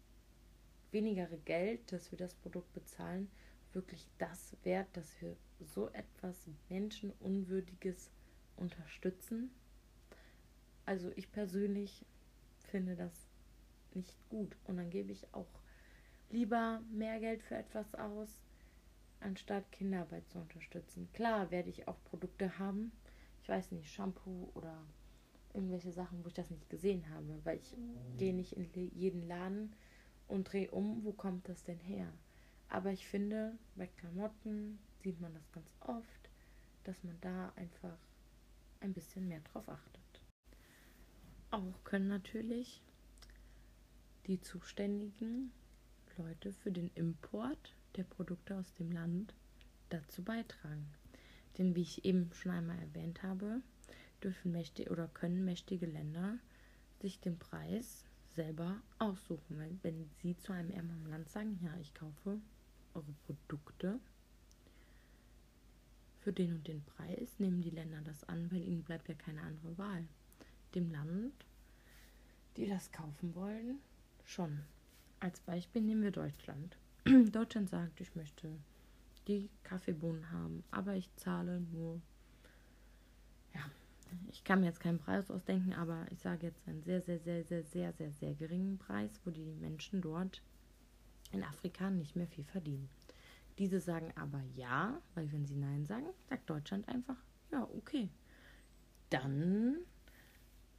wenigere 0.92 1.38
Geld, 1.38 1.90
das 1.90 2.12
wir 2.12 2.16
das 2.16 2.36
Produkt 2.36 2.72
bezahlen, 2.74 3.28
wirklich 3.72 4.06
das 4.18 4.56
wert, 4.62 4.86
dass 4.92 5.20
wir 5.20 5.34
so 5.58 5.88
etwas 5.88 6.46
Menschenunwürdiges 6.68 8.08
unterstützen? 8.60 9.50
Also 10.86 11.12
ich 11.16 11.30
persönlich 11.32 12.04
finde 12.60 12.96
das 12.96 13.12
nicht 13.94 14.16
gut 14.28 14.56
und 14.64 14.76
dann 14.76 14.90
gebe 14.90 15.12
ich 15.12 15.32
auch 15.34 15.60
lieber 16.30 16.80
mehr 16.90 17.18
Geld 17.18 17.42
für 17.42 17.56
etwas 17.56 17.94
aus, 17.94 18.28
anstatt 19.20 19.70
Kinderarbeit 19.72 20.28
zu 20.28 20.38
unterstützen. 20.38 21.08
Klar 21.12 21.50
werde 21.50 21.70
ich 21.70 21.88
auch 21.88 22.02
Produkte 22.04 22.58
haben, 22.58 22.92
ich 23.42 23.48
weiß 23.48 23.72
nicht, 23.72 23.92
Shampoo 23.92 24.50
oder 24.54 24.84
irgendwelche 25.52 25.92
Sachen, 25.92 26.24
wo 26.24 26.28
ich 26.28 26.34
das 26.34 26.50
nicht 26.50 26.70
gesehen 26.70 27.08
habe, 27.10 27.40
weil 27.44 27.58
ich 27.58 27.76
gehe 28.16 28.34
nicht 28.34 28.52
in 28.52 28.68
jeden 28.94 29.26
Laden 29.26 29.74
und 30.28 30.44
drehe 30.44 30.70
um, 30.70 31.04
wo 31.04 31.12
kommt 31.12 31.48
das 31.48 31.64
denn 31.64 31.80
her? 31.80 32.12
Aber 32.68 32.92
ich 32.92 33.06
finde, 33.06 33.58
bei 33.74 33.88
Klamotten 33.88 34.78
sieht 35.02 35.20
man 35.20 35.34
das 35.34 35.50
ganz 35.50 35.74
oft, 35.80 36.30
dass 36.84 37.02
man 37.02 37.20
da 37.20 37.52
einfach 37.56 37.98
ein 38.80 38.92
bisschen 38.92 39.28
mehr 39.28 39.40
drauf 39.40 39.68
achtet. 39.68 40.00
Auch 41.50 41.84
können 41.84 42.08
natürlich 42.08 42.82
die 44.26 44.40
zuständigen 44.40 45.52
Leute 46.16 46.52
für 46.52 46.70
den 46.70 46.90
Import 46.94 47.75
der 47.96 48.04
Produkte 48.04 48.56
aus 48.56 48.75
dem 48.75 48.92
Land 48.92 49.34
dazu 49.88 50.22
beitragen. 50.22 50.87
Denn 51.58 51.75
wie 51.75 51.82
ich 51.82 52.04
eben 52.04 52.30
schon 52.32 52.52
einmal 52.52 52.78
erwähnt 52.78 53.22
habe, 53.22 53.62
dürfen 54.22 54.52
mächtige 54.52 54.90
oder 54.90 55.08
können 55.08 55.44
mächtige 55.44 55.87
Länder 55.87 56.38
sich 57.00 57.20
den 57.20 57.38
Preis 57.38 58.04
selber 58.28 58.80
aussuchen. 58.99 59.58
Weil 59.58 59.78
wenn 59.82 60.08
sie 60.22 60.37
zu 60.37 60.52
einem 60.52 60.70
ärmeren 60.70 61.06
Land 61.10 61.28
sagen, 61.28 61.58
ja, 61.62 61.75
ich 61.80 61.92
kaufe 61.94 62.40
eure 62.94 63.12
Produkte 63.26 63.99
für 66.20 66.32
den 66.32 66.54
und 66.54 66.68
den 66.68 66.82
Preis, 66.84 67.38
nehmen 67.38 67.62
die 67.62 67.70
Länder 67.70 68.00
das 68.04 68.24
an, 68.24 68.50
weil 68.50 68.62
ihnen 68.62 68.82
bleibt 68.82 69.08
ja 69.08 69.14
keine 69.14 69.42
andere 69.42 69.76
Wahl. 69.78 70.06
Dem 70.74 70.90
Land, 70.90 71.32
die 72.56 72.66
das 72.66 72.92
kaufen 72.92 73.34
wollen, 73.34 73.78
schon. 74.24 74.60
Als 75.18 75.40
Beispiel 75.40 75.82
nehmen 75.82 76.02
wir 76.02 76.12
Deutschland. 76.12 76.76
Deutschland 77.32 77.70
sagt, 77.70 78.00
ich 78.00 78.14
möchte 78.14 78.50
die 79.28 79.48
Kaffeebohnen 79.64 80.30
haben, 80.30 80.64
aber 80.70 80.94
ich 80.94 81.14
zahle 81.16 81.60
nur, 81.60 82.00
ja, 83.54 83.60
ich 84.30 84.44
kann 84.44 84.60
mir 84.60 84.66
jetzt 84.66 84.80
keinen 84.80 84.98
Preis 84.98 85.30
ausdenken, 85.30 85.72
aber 85.72 86.06
ich 86.10 86.20
sage 86.20 86.46
jetzt 86.46 86.66
einen 86.66 86.82
sehr, 86.82 87.00
sehr, 87.00 87.18
sehr, 87.18 87.44
sehr, 87.44 87.64
sehr, 87.64 87.92
sehr, 87.92 88.12
sehr 88.12 88.34
geringen 88.34 88.78
Preis, 88.78 89.20
wo 89.24 89.30
die 89.30 89.54
Menschen 89.60 90.00
dort 90.00 90.42
in 91.32 91.44
Afrika 91.44 91.90
nicht 91.90 92.16
mehr 92.16 92.26
viel 92.26 92.44
verdienen. 92.44 92.88
Diese 93.60 93.78
sagen 93.78 94.10
aber 94.16 94.42
ja, 94.56 95.02
weil 95.14 95.30
wenn 95.32 95.44
sie 95.44 95.54
Nein 95.54 95.84
sagen, 95.84 96.06
sagt 96.30 96.48
Deutschland 96.48 96.88
einfach, 96.88 97.18
ja, 97.52 97.68
okay. 97.76 98.08
Dann 99.10 99.76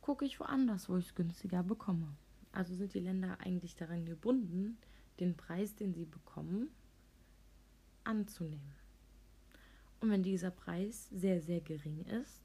gucke 0.02 0.26
ich 0.26 0.40
woanders, 0.40 0.90
wo 0.90 0.98
ich 0.98 1.06
es 1.06 1.14
günstiger 1.14 1.62
bekomme. 1.62 2.18
Also 2.52 2.74
sind 2.74 2.96
die 2.96 3.00
Länder 3.00 3.38
eigentlich 3.40 3.76
daran 3.76 4.04
gebunden, 4.08 4.80
den 5.20 5.38
Preis, 5.38 5.76
den 5.76 5.94
sie 5.94 6.06
bekommen, 6.06 6.70
anzunehmen. 8.04 8.74
Und 10.00 10.10
wenn 10.10 10.24
dieser 10.24 10.50
Preis 10.50 11.08
sehr, 11.12 11.40
sehr 11.40 11.62
gering 11.62 12.04
ist, 12.06 12.42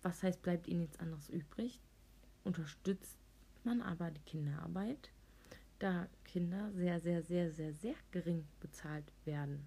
was 0.00 0.22
heißt, 0.22 0.40
bleibt 0.40 0.68
ihnen 0.68 0.80
nichts 0.80 1.00
anderes 1.00 1.28
übrig, 1.28 1.82
unterstützt 2.44 3.18
man 3.62 3.82
aber 3.82 4.10
die 4.10 4.22
Kinderarbeit 4.22 5.10
da 5.78 6.08
Kinder 6.24 6.72
sehr, 6.72 7.00
sehr, 7.00 7.22
sehr, 7.22 7.50
sehr, 7.52 7.72
sehr 7.72 7.94
gering 8.10 8.44
bezahlt 8.60 9.12
werden. 9.24 9.66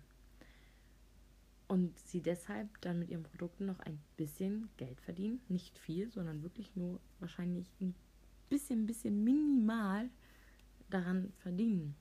Und 1.67 1.97
sie 1.99 2.21
deshalb 2.21 2.69
dann 2.81 2.99
mit 2.99 3.09
ihren 3.09 3.23
Produkten 3.23 3.65
noch 3.65 3.79
ein 3.79 3.97
bisschen 4.17 4.69
Geld 4.75 4.99
verdienen. 4.99 5.41
Nicht 5.47 5.79
viel, 5.79 6.11
sondern 6.11 6.43
wirklich 6.43 6.75
nur 6.75 6.99
wahrscheinlich 7.19 7.71
ein 7.79 7.95
bisschen, 8.49 8.85
bisschen 8.85 9.23
minimal 9.23 10.09
daran 10.89 11.31
verdienen. 11.37 11.95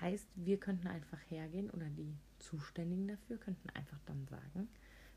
Heißt, 0.00 0.28
wir 0.34 0.58
könnten 0.58 0.86
einfach 0.86 1.20
hergehen 1.28 1.68
oder 1.70 1.90
die 1.90 2.16
Zuständigen 2.38 3.06
dafür 3.06 3.36
könnten 3.36 3.68
einfach 3.70 4.00
dann 4.06 4.26
sagen, 4.26 4.68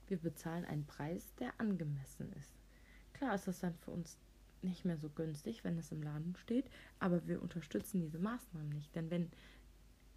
wir 0.08 0.18
bezahlen 0.18 0.66
einen 0.66 0.86
Preis, 0.86 1.34
der 1.40 1.58
angemessen 1.58 2.34
ist. 2.34 2.52
Klar 3.14 3.36
ist 3.36 3.48
das 3.48 3.62
dann 3.62 3.76
für 3.76 3.92
uns 3.92 4.18
nicht 4.64 4.86
mehr 4.86 4.98
so 4.98 5.10
günstig, 5.10 5.64
wenn 5.64 5.78
es 5.78 5.92
im 5.92 6.02
Laden 6.02 6.36
steht, 6.38 6.70
aber 7.00 7.26
wir 7.28 7.42
unterstützen 7.42 8.00
diese 8.02 8.20
Maßnahmen 8.20 8.70
nicht. 8.70 8.96
Denn 8.96 9.10
wenn 9.10 9.30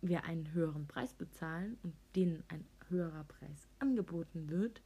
wir 0.03 0.25
einen 0.25 0.53
höheren 0.53 0.87
Preis 0.87 1.15
bezahlen 1.15 1.77
und 1.83 1.95
denen 2.15 2.43
ein 2.49 2.65
höherer 2.89 3.25
Preis 3.25 3.69
angeboten 3.79 4.49
wird, 4.49 4.83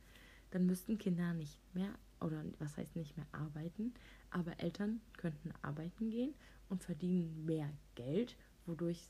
dann 0.51 0.67
müssten 0.67 0.99
Kinder 0.99 1.35
nicht 1.35 1.59
mehr, 1.75 1.95
oder 2.21 2.45
was 2.59 2.77
heißt 2.77 2.97
nicht 2.97 3.17
mehr 3.17 3.27
arbeiten, 3.33 3.95
aber 4.31 4.59
Eltern 4.61 5.01
könnten 5.17 5.53
arbeiten 5.63 6.11
gehen 6.11 6.35
und 6.69 6.83
verdienen 6.83 7.45
mehr 7.45 7.71
Geld, 7.95 8.37
wodurch 8.67 9.01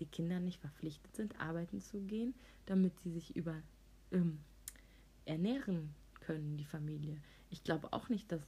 die 0.00 0.06
Kinder 0.06 0.40
nicht 0.40 0.60
verpflichtet 0.60 1.14
sind, 1.16 1.40
arbeiten 1.40 1.80
zu 1.80 2.00
gehen, 2.00 2.34
damit 2.66 2.98
sie 3.00 3.10
sich 3.10 3.34
über 3.36 3.60
ähm, 4.12 4.38
ernähren 5.24 5.94
können, 6.20 6.56
die 6.56 6.64
Familie. 6.64 7.20
Ich 7.50 7.64
glaube 7.64 7.92
auch 7.92 8.08
nicht, 8.08 8.30
dass 8.30 8.42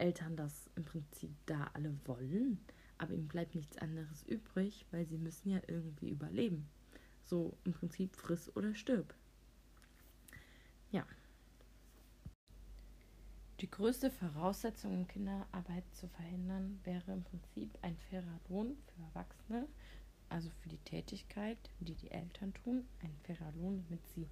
Eltern 0.00 0.36
das 0.36 0.70
im 0.76 0.84
Prinzip 0.84 1.30
da 1.46 1.70
alle 1.74 1.94
wollen, 2.06 2.58
aber 2.98 3.12
ihnen 3.12 3.28
bleibt 3.28 3.54
nichts 3.54 3.78
anderes 3.78 4.22
übrig, 4.24 4.86
weil 4.90 5.06
sie 5.06 5.18
müssen 5.18 5.50
ja 5.50 5.60
irgendwie 5.66 6.10
überleben. 6.10 6.68
So 7.24 7.56
im 7.64 7.72
Prinzip 7.72 8.16
friss 8.16 8.54
oder 8.56 8.74
stirb. 8.74 9.14
Ja. 10.90 11.06
Die 13.60 13.70
größte 13.70 14.10
Voraussetzung, 14.10 15.00
um 15.00 15.06
Kinderarbeit 15.06 15.84
zu 15.92 16.08
verhindern, 16.08 16.80
wäre 16.84 17.12
im 17.12 17.22
Prinzip 17.22 17.78
ein 17.82 17.96
fairer 18.08 18.40
Lohn 18.48 18.76
für 18.86 19.02
Erwachsene, 19.02 19.68
also 20.30 20.48
für 20.62 20.70
die 20.70 20.78
Tätigkeit, 20.78 21.58
die 21.80 21.94
die 21.94 22.10
Eltern 22.10 22.54
tun, 22.54 22.86
ein 23.02 23.14
fairer 23.24 23.52
Lohn, 23.52 23.84
damit 23.86 24.06
sie 24.08 24.26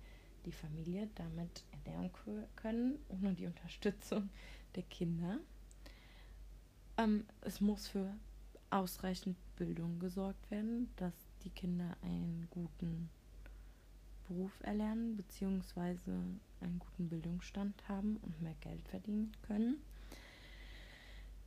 die 0.46 0.52
Familie 0.52 1.10
damit 1.14 1.64
ernähren 1.72 2.10
können, 2.56 2.98
ohne 3.08 3.34
die 3.34 3.46
Unterstützung 3.46 4.30
der 4.74 4.84
Kinder. 4.84 5.38
Ähm, 6.98 7.24
es 7.42 7.60
muss 7.60 7.86
für 7.86 8.12
ausreichend 8.70 9.36
Bildung 9.56 10.00
gesorgt 10.00 10.50
werden, 10.50 10.90
dass 10.96 11.14
die 11.44 11.50
Kinder 11.50 11.96
einen 12.02 12.48
guten 12.50 13.08
Beruf 14.26 14.52
erlernen 14.60 15.16
bzw. 15.16 15.94
einen 16.60 16.78
guten 16.80 17.08
Bildungsstand 17.08 17.88
haben 17.88 18.18
und 18.18 18.42
mehr 18.42 18.56
Geld 18.60 18.86
verdienen 18.88 19.32
können. 19.42 19.76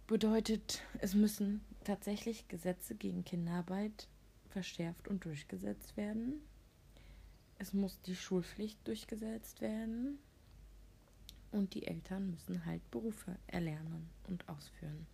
Bedeutet, 0.08 0.82
es 1.00 1.14
müssen 1.14 1.62
tatsächlich 1.84 2.48
Gesetze 2.48 2.96
gegen 2.96 3.24
Kinderarbeit 3.24 4.08
verschärft 4.50 5.08
und 5.08 5.26
durchgesetzt 5.26 5.96
werden. 5.96 6.42
Es 7.60 7.74
muss 7.74 8.02
die 8.02 8.16
Schulpflicht 8.16 8.80
durchgesetzt 8.88 9.62
werden. 9.62 10.18
Und 11.52 11.74
die 11.74 11.86
Eltern 11.86 12.32
müssen 12.32 12.66
halt 12.66 12.90
Berufe 12.92 13.38
erlernen 13.48 14.10
und 14.28 14.48
ausführen 14.48 15.06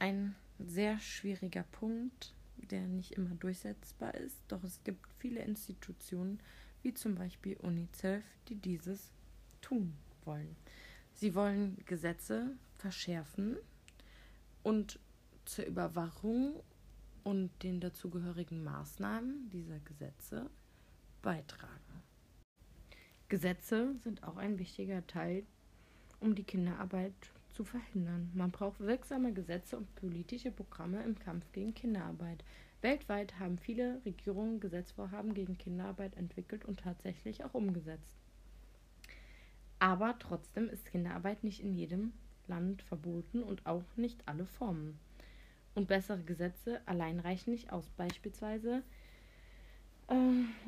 ein 0.00 0.34
sehr 0.58 0.98
schwieriger 0.98 1.62
Punkt, 1.62 2.34
der 2.56 2.86
nicht 2.86 3.12
immer 3.12 3.34
durchsetzbar 3.36 4.14
ist. 4.14 4.36
Doch 4.48 4.64
es 4.64 4.82
gibt 4.84 5.06
viele 5.18 5.42
Institutionen, 5.42 6.40
wie 6.82 6.94
zum 6.94 7.14
Beispiel 7.14 7.56
UNICEF, 7.58 8.24
die 8.48 8.56
dieses 8.56 9.12
tun 9.60 9.94
wollen. 10.24 10.56
Sie 11.14 11.34
wollen 11.34 11.76
Gesetze 11.84 12.56
verschärfen 12.78 13.56
und 14.62 14.98
zur 15.44 15.66
Überwachung 15.66 16.62
und 17.22 17.50
den 17.62 17.80
dazugehörigen 17.80 18.64
Maßnahmen 18.64 19.50
dieser 19.50 19.78
Gesetze 19.80 20.48
beitragen. 21.22 22.02
Gesetze 23.28 23.94
sind 24.02 24.24
auch 24.24 24.38
ein 24.38 24.58
wichtiger 24.58 25.06
Teil, 25.06 25.44
um 26.18 26.34
die 26.34 26.44
Kinderarbeit 26.44 27.32
zu 27.60 27.64
verhindern. 27.64 28.30
Man 28.32 28.50
braucht 28.50 28.80
wirksame 28.80 29.34
Gesetze 29.34 29.76
und 29.76 29.94
politische 29.94 30.50
Programme 30.50 31.02
im 31.02 31.18
Kampf 31.18 31.52
gegen 31.52 31.74
Kinderarbeit. 31.74 32.42
Weltweit 32.80 33.38
haben 33.38 33.58
viele 33.58 34.00
Regierungen 34.06 34.60
Gesetzvorhaben 34.60 35.34
gegen 35.34 35.58
Kinderarbeit 35.58 36.16
entwickelt 36.16 36.64
und 36.64 36.80
tatsächlich 36.80 37.44
auch 37.44 37.52
umgesetzt. 37.52 38.16
Aber 39.78 40.18
trotzdem 40.18 40.70
ist 40.70 40.86
Kinderarbeit 40.86 41.44
nicht 41.44 41.60
in 41.60 41.74
jedem 41.74 42.14
Land 42.48 42.80
verboten 42.80 43.42
und 43.42 43.66
auch 43.66 43.84
nicht 43.96 44.22
alle 44.24 44.46
Formen. 44.46 44.98
Und 45.74 45.86
bessere 45.86 46.22
Gesetze 46.22 46.80
allein 46.86 47.20
reichen 47.20 47.50
nicht 47.50 47.74
aus. 47.74 47.90
Beispielsweise, 47.98 48.82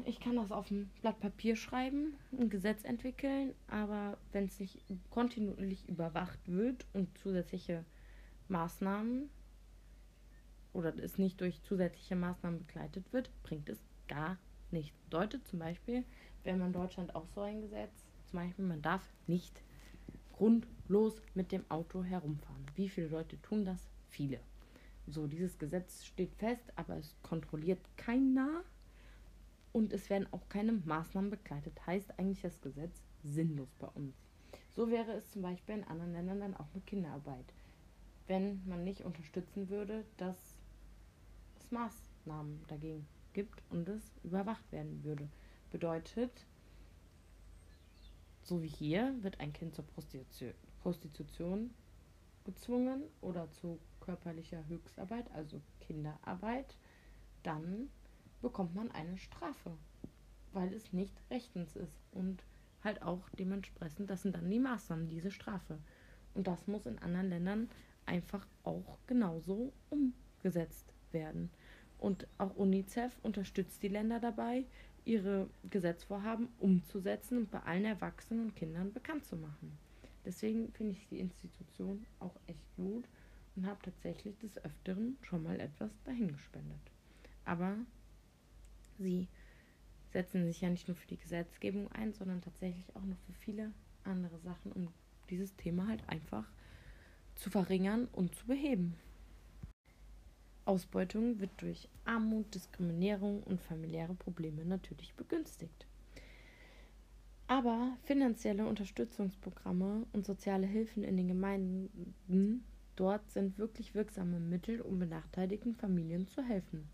ich 0.05 0.21
kann 0.21 0.37
das 0.37 0.53
auf 0.53 0.71
ein 0.71 0.89
Blatt 1.01 1.19
Papier 1.19 1.57
schreiben, 1.57 2.15
ein 2.39 2.49
Gesetz 2.49 2.85
entwickeln, 2.85 3.55
aber 3.67 4.17
wenn 4.31 4.45
es 4.45 4.61
nicht 4.61 4.85
kontinuierlich 5.11 5.89
überwacht 5.89 6.39
wird 6.47 6.87
und 6.93 7.17
zusätzliche 7.19 7.85
Maßnahmen 8.49 9.31
oder 10.73 10.97
es 10.97 11.19
nicht 11.19 11.41
durch 11.41 11.61
zusätzliche 11.63 12.15
Maßnahmen 12.15 12.61
begleitet 12.61 13.13
wird, 13.13 13.31
bringt 13.43 13.69
es 13.69 13.81
gar 14.07 14.39
nichts. 14.71 14.97
Bedeutet 15.05 15.47
zum 15.49 15.59
Beispiel, 15.59 16.05
wenn 16.45 16.59
man 16.59 16.69
in 16.69 16.75
Deutschland 16.75 17.15
auch 17.17 17.27
so 17.35 17.41
ein 17.41 17.63
Gesetz, 17.63 18.07
zum 18.27 18.39
Beispiel, 18.39 18.65
man 18.65 18.81
darf 18.81 19.03
nicht 19.27 19.63
grundlos 20.33 21.21
mit 21.35 21.53
dem 21.53 21.65
Auto 21.69 22.05
herumfahren. 22.05 22.65
Wie 22.77 22.89
viele 22.89 23.09
Leute 23.09 23.41
tun 23.43 23.65
das? 23.65 23.89
Viele. 24.09 24.41
So, 25.07 25.27
dieses 25.27 25.59
Gesetz 25.59 26.05
steht 26.05 26.35
fest, 26.37 26.65
aber 26.77 26.97
es 26.97 27.17
kontrolliert 27.23 27.81
keiner 27.97 28.63
und 29.73 29.93
es 29.93 30.11
werden 30.11 30.29
auch 30.33 30.49
keine 30.49 30.73
Maßnahmen 30.73 31.31
begleitet. 31.31 31.87
Heißt 31.87 32.19
eigentlich 32.19 32.43
das 32.43 32.61
Gesetz 32.61 33.03
sinnlos 33.23 33.75
bei 33.79 33.89
uns. 33.89 34.15
So 34.71 34.91
wäre 34.91 35.13
es 35.13 35.31
zum 35.31 35.43
Beispiel 35.43 35.77
in 35.77 35.85
anderen 35.85 36.13
Ländern 36.13 36.41
dann 36.41 36.57
auch 36.57 36.69
mit 36.75 36.87
Kinderarbeit. 36.87 37.53
Wenn 38.27 38.67
man 38.67 38.85
nicht 38.85 39.03
unterstützen 39.03 39.69
würde, 39.69 40.05
dass 40.17 40.37
es 41.59 41.71
Maßnahmen 41.71 42.65
dagegen 42.69 43.07
gibt 43.33 43.63
und 43.71 43.89
es 43.89 44.13
überwacht 44.23 44.71
werden 44.73 45.03
würde. 45.05 45.29
Bedeutet, 45.71 46.47
so 48.43 48.63
wie 48.63 48.69
hier 48.69 49.15
wird 49.23 49.41
ein 49.41 49.53
Kind 49.53 49.75
zur 49.75 49.85
Prostitution, 50.83 51.71
gezwungen 52.45 53.05
oder 53.21 53.51
zu 53.53 53.79
körperlicher 54.01 54.67
Höchstarbeit, 54.69 55.31
also 55.33 55.61
Kinderarbeit, 55.81 56.77
dann 57.43 57.89
bekommt 58.43 58.75
man 58.75 58.91
eine 58.91 59.17
Strafe, 59.17 59.73
weil 60.53 60.73
es 60.75 60.93
nicht 60.93 61.15
rechtens 61.31 61.77
ist 61.77 62.03
und 62.13 62.45
halt 62.85 63.03
auch 63.03 63.29
dementsprechend, 63.39 64.11
das 64.11 64.23
sind 64.23 64.35
dann 64.35 64.51
die 64.51 64.59
Maßnahmen, 64.59 65.09
diese 65.09 65.31
Strafe. 65.31 65.79
Und 66.35 66.47
das 66.47 66.67
muss 66.67 66.87
in 66.87 66.99
anderen 66.99 67.29
Ländern 67.29 67.71
einfach 68.07 68.47
auch 68.65 68.99
genauso 69.07 69.73
umgesetzt 69.91 70.93
werden. 71.13 71.51
Und 71.99 72.27
auch 72.39 72.57
UNICEF 72.57 73.17
unterstützt 73.23 73.83
die 73.83 73.89
Länder 73.89 74.19
dabei, 74.19 74.65
ihre 75.05 75.49
Gesetzvorhaben 75.71 76.49
umzusetzen 76.59 77.39
und 77.39 77.51
bei 77.51 77.61
allen 77.61 77.85
Erwachsenen 77.85 78.47
und 78.47 78.57
Kindern 78.57 78.93
bekannt 78.93 79.25
zu 79.25 79.37
machen. 79.37 79.79
Deswegen 80.25 80.73
finde 80.73 80.93
ich 80.93 81.09
die 81.09 81.19
Institution 81.19 82.05
auch 82.21 82.35
echt 82.47 82.77
gut 82.77 83.05
und 83.57 83.67
habe 83.67 83.83
tatsächlich 83.83 84.39
des 84.39 84.65
Öfteren 84.65 85.17
schon 85.23 85.43
mal 85.43 85.61
etwas 85.61 85.91
dahingespendet. 86.05 86.81
Aber 87.45 87.77
sie 89.03 89.29
setzen 90.13 90.45
sich 90.45 90.61
ja 90.61 90.71
nicht 90.71 90.89
nur 90.89 90.97
für 90.97 91.07
die 91.07 91.17
Gesetzgebung 91.17 91.91
ein, 91.93 92.13
sondern 92.13 92.41
tatsächlich 92.41 92.95
auch 92.95 93.05
noch 93.05 93.19
für 93.27 93.33
viele 93.33 93.73
andere 94.05 94.39
Sachen, 94.41 94.73
um 94.73 94.89
dieses 95.31 95.55
Thema 95.57 95.89
halt 95.89 96.03
einfach 96.09 96.45
zu 97.35 97.51
verringern 97.51 98.09
und 98.13 98.35
zu 98.35 98.47
beheben. 98.47 98.95
Ausbeutung 100.65 101.41
wird 101.41 101.51
durch 101.59 101.89
Armut, 102.05 102.55
Diskriminierung 102.55 103.43
und 103.43 103.61
familiäre 103.61 104.15
Probleme 104.15 104.65
natürlich 104.65 105.15
begünstigt. 105.15 105.87
Aber 107.49 107.97
finanzielle 108.05 108.67
Unterstützungsprogramme 108.67 110.07
und 110.13 110.25
soziale 110.25 110.67
Hilfen 110.67 111.05
in 111.05 111.17
den 111.17 111.29
Gemeinden 111.29 112.65
dort 112.97 113.31
sind 113.31 113.59
wirklich 113.59 113.95
wirksame 113.95 114.39
Mittel, 114.39 114.81
um 114.81 114.99
benachteiligten 114.99 115.75
Familien 115.75 116.29
zu 116.29 116.43
helfen. 116.43 116.89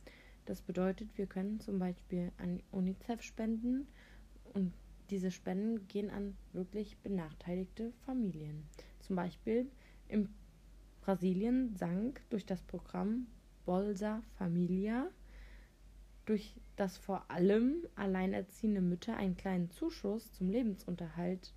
Das 0.48 0.62
bedeutet, 0.62 1.10
wir 1.18 1.26
können 1.26 1.60
zum 1.60 1.78
Beispiel 1.78 2.32
an 2.38 2.62
UNICEF 2.70 3.20
spenden 3.20 3.86
und 4.54 4.72
diese 5.10 5.30
Spenden 5.30 5.86
gehen 5.88 6.08
an 6.08 6.38
wirklich 6.54 6.96
benachteiligte 7.00 7.92
Familien. 8.06 8.64
Zum 9.00 9.14
Beispiel 9.14 9.70
in 10.08 10.30
Brasilien 11.02 11.76
sank 11.76 12.22
durch 12.30 12.46
das 12.46 12.62
Programm 12.62 13.26
Bolsa 13.66 14.22
Familia, 14.38 15.10
durch 16.24 16.58
das 16.76 16.96
vor 16.96 17.30
allem 17.30 17.86
alleinerziehende 17.94 18.80
Mütter 18.80 19.18
einen 19.18 19.36
kleinen 19.36 19.70
Zuschuss 19.70 20.32
zum 20.32 20.48
Lebensunterhalt 20.48 21.52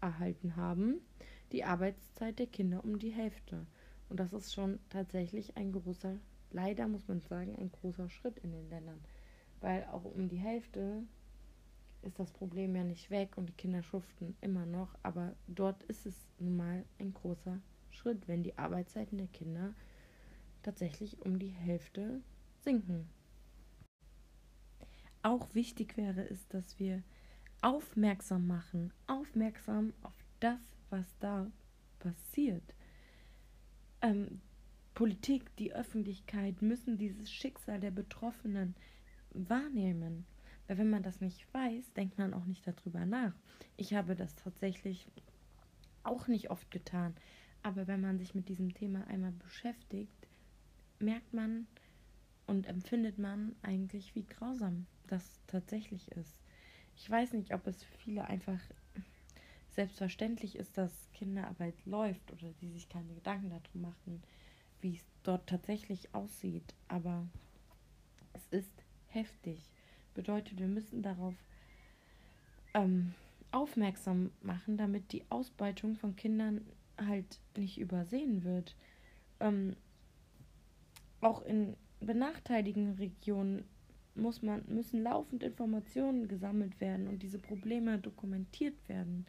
erhalten 0.00 0.54
haben, 0.54 1.00
die 1.50 1.64
Arbeitszeit 1.64 2.38
der 2.38 2.46
Kinder 2.46 2.84
um 2.84 3.00
die 3.00 3.10
Hälfte. 3.10 3.66
Und 4.08 4.20
das 4.20 4.32
ist 4.32 4.54
schon 4.54 4.78
tatsächlich 4.90 5.56
ein 5.56 5.72
großer 5.72 6.20
leider 6.50 6.88
muss 6.88 7.06
man 7.08 7.20
sagen, 7.20 7.56
ein 7.56 7.70
großer 7.70 8.08
Schritt 8.08 8.38
in 8.38 8.52
den 8.52 8.68
Ländern. 8.68 9.00
Weil 9.60 9.84
auch 9.92 10.04
um 10.04 10.28
die 10.28 10.38
Hälfte 10.38 11.02
ist 12.02 12.18
das 12.18 12.30
Problem 12.32 12.74
ja 12.74 12.84
nicht 12.84 13.10
weg 13.10 13.36
und 13.36 13.48
die 13.48 13.54
Kinder 13.54 13.82
schuften 13.82 14.36
immer 14.40 14.64
noch, 14.64 14.94
aber 15.02 15.34
dort 15.48 15.82
ist 15.84 16.06
es 16.06 16.14
nun 16.38 16.56
mal 16.56 16.84
ein 16.98 17.12
großer 17.12 17.60
Schritt, 17.90 18.26
wenn 18.26 18.42
die 18.42 18.56
Arbeitszeiten 18.56 19.18
der 19.18 19.26
Kinder 19.26 19.74
tatsächlich 20.62 21.20
um 21.22 21.38
die 21.38 21.48
Hälfte 21.48 22.20
sinken. 22.62 23.08
Auch 25.22 25.54
wichtig 25.54 25.96
wäre 25.96 26.26
es, 26.28 26.48
dass 26.48 26.78
wir 26.78 27.02
aufmerksam 27.60 28.46
machen, 28.46 28.92
aufmerksam 29.06 29.92
auf 30.02 30.16
das, 30.40 30.60
was 30.88 31.04
da 31.18 31.50
passiert. 31.98 32.74
Ähm, 34.00 34.40
Politik, 34.94 35.54
die 35.56 35.72
Öffentlichkeit 35.72 36.62
müssen 36.62 36.98
dieses 36.98 37.30
Schicksal 37.30 37.80
der 37.80 37.90
Betroffenen 37.90 38.74
wahrnehmen. 39.30 40.26
Weil 40.66 40.78
wenn 40.78 40.90
man 40.90 41.02
das 41.02 41.20
nicht 41.20 41.52
weiß, 41.52 41.92
denkt 41.94 42.18
man 42.18 42.34
auch 42.34 42.44
nicht 42.44 42.66
darüber 42.66 43.04
nach. 43.04 43.34
Ich 43.76 43.94
habe 43.94 44.14
das 44.14 44.34
tatsächlich 44.36 45.06
auch 46.02 46.28
nicht 46.28 46.50
oft 46.50 46.70
getan. 46.70 47.14
Aber 47.62 47.86
wenn 47.86 48.00
man 48.00 48.18
sich 48.18 48.34
mit 48.34 48.48
diesem 48.48 48.72
Thema 48.72 49.06
einmal 49.06 49.32
beschäftigt, 49.32 50.28
merkt 50.98 51.32
man 51.32 51.66
und 52.46 52.66
empfindet 52.66 53.18
man 53.18 53.54
eigentlich, 53.62 54.14
wie 54.14 54.24
grausam 54.24 54.86
das 55.06 55.40
tatsächlich 55.46 56.10
ist. 56.12 56.36
Ich 56.96 57.08
weiß 57.08 57.32
nicht, 57.32 57.54
ob 57.54 57.66
es 57.66 57.82
für 57.82 57.98
viele 57.98 58.24
einfach 58.26 58.60
selbstverständlich 59.70 60.56
ist, 60.56 60.76
dass 60.76 61.10
Kinderarbeit 61.12 61.74
läuft 61.86 62.32
oder 62.32 62.52
die 62.60 62.70
sich 62.70 62.88
keine 62.88 63.14
Gedanken 63.14 63.50
darum 63.50 63.80
machen, 63.80 64.22
wie 64.80 64.96
es 64.96 65.04
dort 65.22 65.46
tatsächlich 65.48 66.14
aussieht, 66.14 66.74
aber 66.88 67.26
es 68.32 68.46
ist 68.50 68.84
heftig. 69.08 69.70
Bedeutet, 70.14 70.58
wir 70.58 70.68
müssen 70.68 71.02
darauf 71.02 71.34
ähm, 72.74 73.14
aufmerksam 73.52 74.30
machen, 74.42 74.76
damit 74.76 75.12
die 75.12 75.24
Ausbeutung 75.30 75.96
von 75.96 76.16
Kindern 76.16 76.64
halt 76.96 77.40
nicht 77.56 77.78
übersehen 77.78 78.44
wird. 78.44 78.76
Ähm, 79.40 79.76
auch 81.20 81.42
in 81.42 81.76
benachteiligten 82.00 82.92
Regionen 82.94 83.64
muss 84.14 84.42
man, 84.42 84.64
müssen 84.68 85.02
laufend 85.02 85.42
Informationen 85.42 86.28
gesammelt 86.28 86.80
werden 86.80 87.08
und 87.08 87.22
diese 87.22 87.38
Probleme 87.38 87.98
dokumentiert 87.98 88.76
werden. 88.88 89.26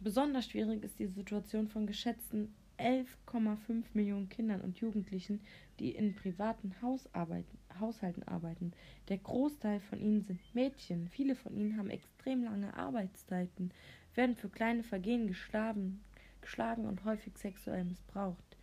Besonders 0.00 0.46
schwierig 0.46 0.84
ist 0.84 0.98
die 0.98 1.06
Situation 1.06 1.68
von 1.68 1.86
geschätzten 1.86 2.54
11,5 2.78 3.84
Millionen 3.94 4.28
Kindern 4.28 4.60
und 4.60 4.78
Jugendlichen, 4.78 5.40
die 5.78 5.90
in 5.90 6.14
privaten 6.14 6.74
Haushalten 6.82 8.22
arbeiten. 8.24 8.72
Der 9.08 9.18
Großteil 9.18 9.80
von 9.80 10.00
ihnen 10.00 10.22
sind 10.22 10.40
Mädchen. 10.54 11.08
Viele 11.08 11.34
von 11.34 11.54
ihnen 11.56 11.76
haben 11.76 11.90
extrem 11.90 12.44
lange 12.44 12.74
Arbeitszeiten, 12.74 13.72
werden 14.14 14.36
für 14.36 14.48
kleine 14.48 14.82
Vergehen 14.82 15.26
geschlagen, 15.26 16.00
geschlagen 16.40 16.86
und 16.86 17.04
häufig 17.04 17.36
sexuell 17.36 17.84
missbraucht. 17.84 18.56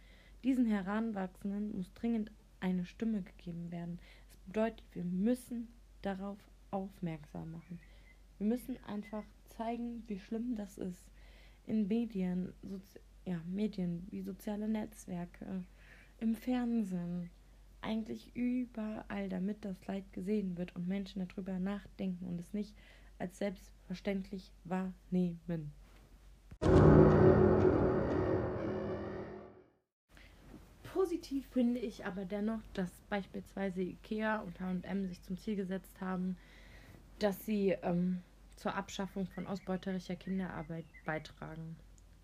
Diesen 0.43 0.65
Heranwachsenden 0.65 1.75
muss 1.75 1.93
dringend 1.93 2.31
eine 2.59 2.85
Stimme 2.85 3.21
gegeben 3.21 3.71
werden. 3.71 3.99
Es 4.31 4.37
bedeutet, 4.39 4.83
wir 4.93 5.03
müssen 5.03 5.67
darauf 6.01 6.37
aufmerksam 6.71 7.51
machen. 7.51 7.79
Wir 8.37 8.47
müssen 8.47 8.77
einfach 8.85 9.23
zeigen, 9.45 10.03
wie 10.07 10.19
schlimm 10.19 10.55
das 10.55 10.77
ist. 10.77 11.09
In 11.65 11.87
Medien, 11.87 12.53
ja, 13.25 13.41
Medien 13.45 14.07
wie 14.11 14.21
soziale 14.21 14.67
Netzwerke, 14.67 15.63
im 16.19 16.35
Fernsehen, 16.35 17.29
eigentlich 17.81 18.35
überall, 18.35 19.29
damit 19.29 19.63
das 19.63 19.85
Leid 19.85 20.11
gesehen 20.13 20.57
wird 20.57 20.75
und 20.75 20.87
Menschen 20.87 21.27
darüber 21.27 21.59
nachdenken 21.59 22.25
und 22.25 22.39
es 22.39 22.53
nicht 22.53 22.75
als 23.19 23.37
selbstverständlich 23.37 24.51
wahrnehmen. 24.63 25.71
Positiv 30.83 31.45
finde 31.49 31.79
ich 31.79 32.05
aber 32.05 32.25
dennoch, 32.25 32.61
dass 32.73 32.89
beispielsweise 33.09 33.81
IKEA 33.81 34.39
und 34.39 34.59
HM 34.59 35.07
sich 35.07 35.21
zum 35.21 35.37
Ziel 35.37 35.55
gesetzt 35.55 35.99
haben, 36.01 36.37
dass 37.19 37.45
sie 37.45 37.75
ähm, 37.83 38.21
zur 38.55 38.73
Abschaffung 38.75 39.27
von 39.27 39.45
ausbeuterischer 39.45 40.15
Kinderarbeit 40.15 40.85
beitragen. 41.05 41.75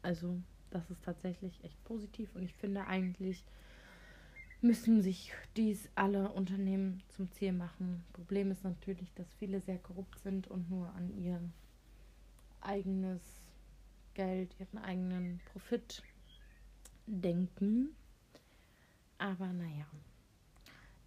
Also 0.02 0.42
das 0.72 0.90
ist 0.90 1.04
tatsächlich 1.04 1.64
echt 1.64 1.84
positiv 1.84 2.36
und 2.36 2.44
ich 2.44 2.54
finde 2.54 2.88
eigentlich 2.88 3.44
müssen 4.62 5.02
sich 5.02 5.34
dies 5.58 5.90
alle 5.96 6.30
Unternehmen 6.30 7.02
zum 7.10 7.32
Ziel 7.32 7.52
machen. 7.52 8.04
Problem 8.14 8.52
ist 8.52 8.64
natürlich, 8.64 9.12
dass 9.16 9.34
viele 9.34 9.60
sehr 9.60 9.80
korrupt 9.80 10.20
sind 10.20 10.48
und 10.48 10.70
nur 10.70 10.88
an 10.94 11.10
ihr 11.18 11.42
eigenes 12.62 13.22
Geld, 14.14 14.56
ihren 14.60 14.78
eigenen 14.78 15.42
Profit 15.52 16.04
denken. 17.08 17.96
Aber 19.18 19.52
naja, 19.52 19.86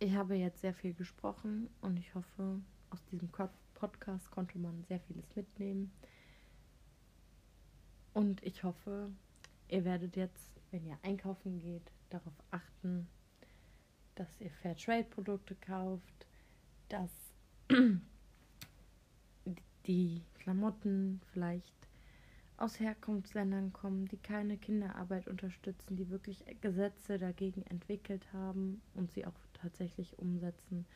ich 0.00 0.14
habe 0.14 0.34
jetzt 0.34 0.60
sehr 0.60 0.74
viel 0.74 0.94
gesprochen 0.94 1.68
und 1.80 1.96
ich 1.96 2.14
hoffe, 2.14 2.60
aus 2.90 3.04
diesem 3.06 3.28
Podcast 3.28 4.30
konnte 4.30 4.58
man 4.58 4.84
sehr 4.84 5.00
vieles 5.00 5.34
mitnehmen. 5.36 5.92
Und 8.12 8.42
ich 8.42 8.62
hoffe, 8.62 9.10
ihr 9.68 9.84
werdet 9.84 10.16
jetzt, 10.16 10.60
wenn 10.70 10.86
ihr 10.86 10.98
einkaufen 11.02 11.58
geht, 11.58 11.92
darauf 12.10 12.34
achten, 12.50 13.08
dass 14.14 14.40
ihr 14.40 14.50
Fairtrade-Produkte 14.50 15.54
kauft, 15.56 16.26
dass 16.88 17.10
die 19.86 20.22
Klamotten 20.34 21.20
vielleicht 21.32 21.72
aus 22.56 22.78
Herkunftsländern 22.78 23.72
kommen, 23.72 24.06
die 24.06 24.16
keine 24.16 24.56
Kinderarbeit 24.56 25.26
unterstützen, 25.26 25.96
die 25.96 26.08
wirklich 26.08 26.44
Gesetze 26.60 27.18
dagegen 27.18 27.62
entwickelt 27.66 28.32
haben 28.32 28.80
und 28.94 29.10
sie 29.10 29.26
auch 29.26 29.34
tatsächlich 29.54 30.18
umsetzen 30.18 30.86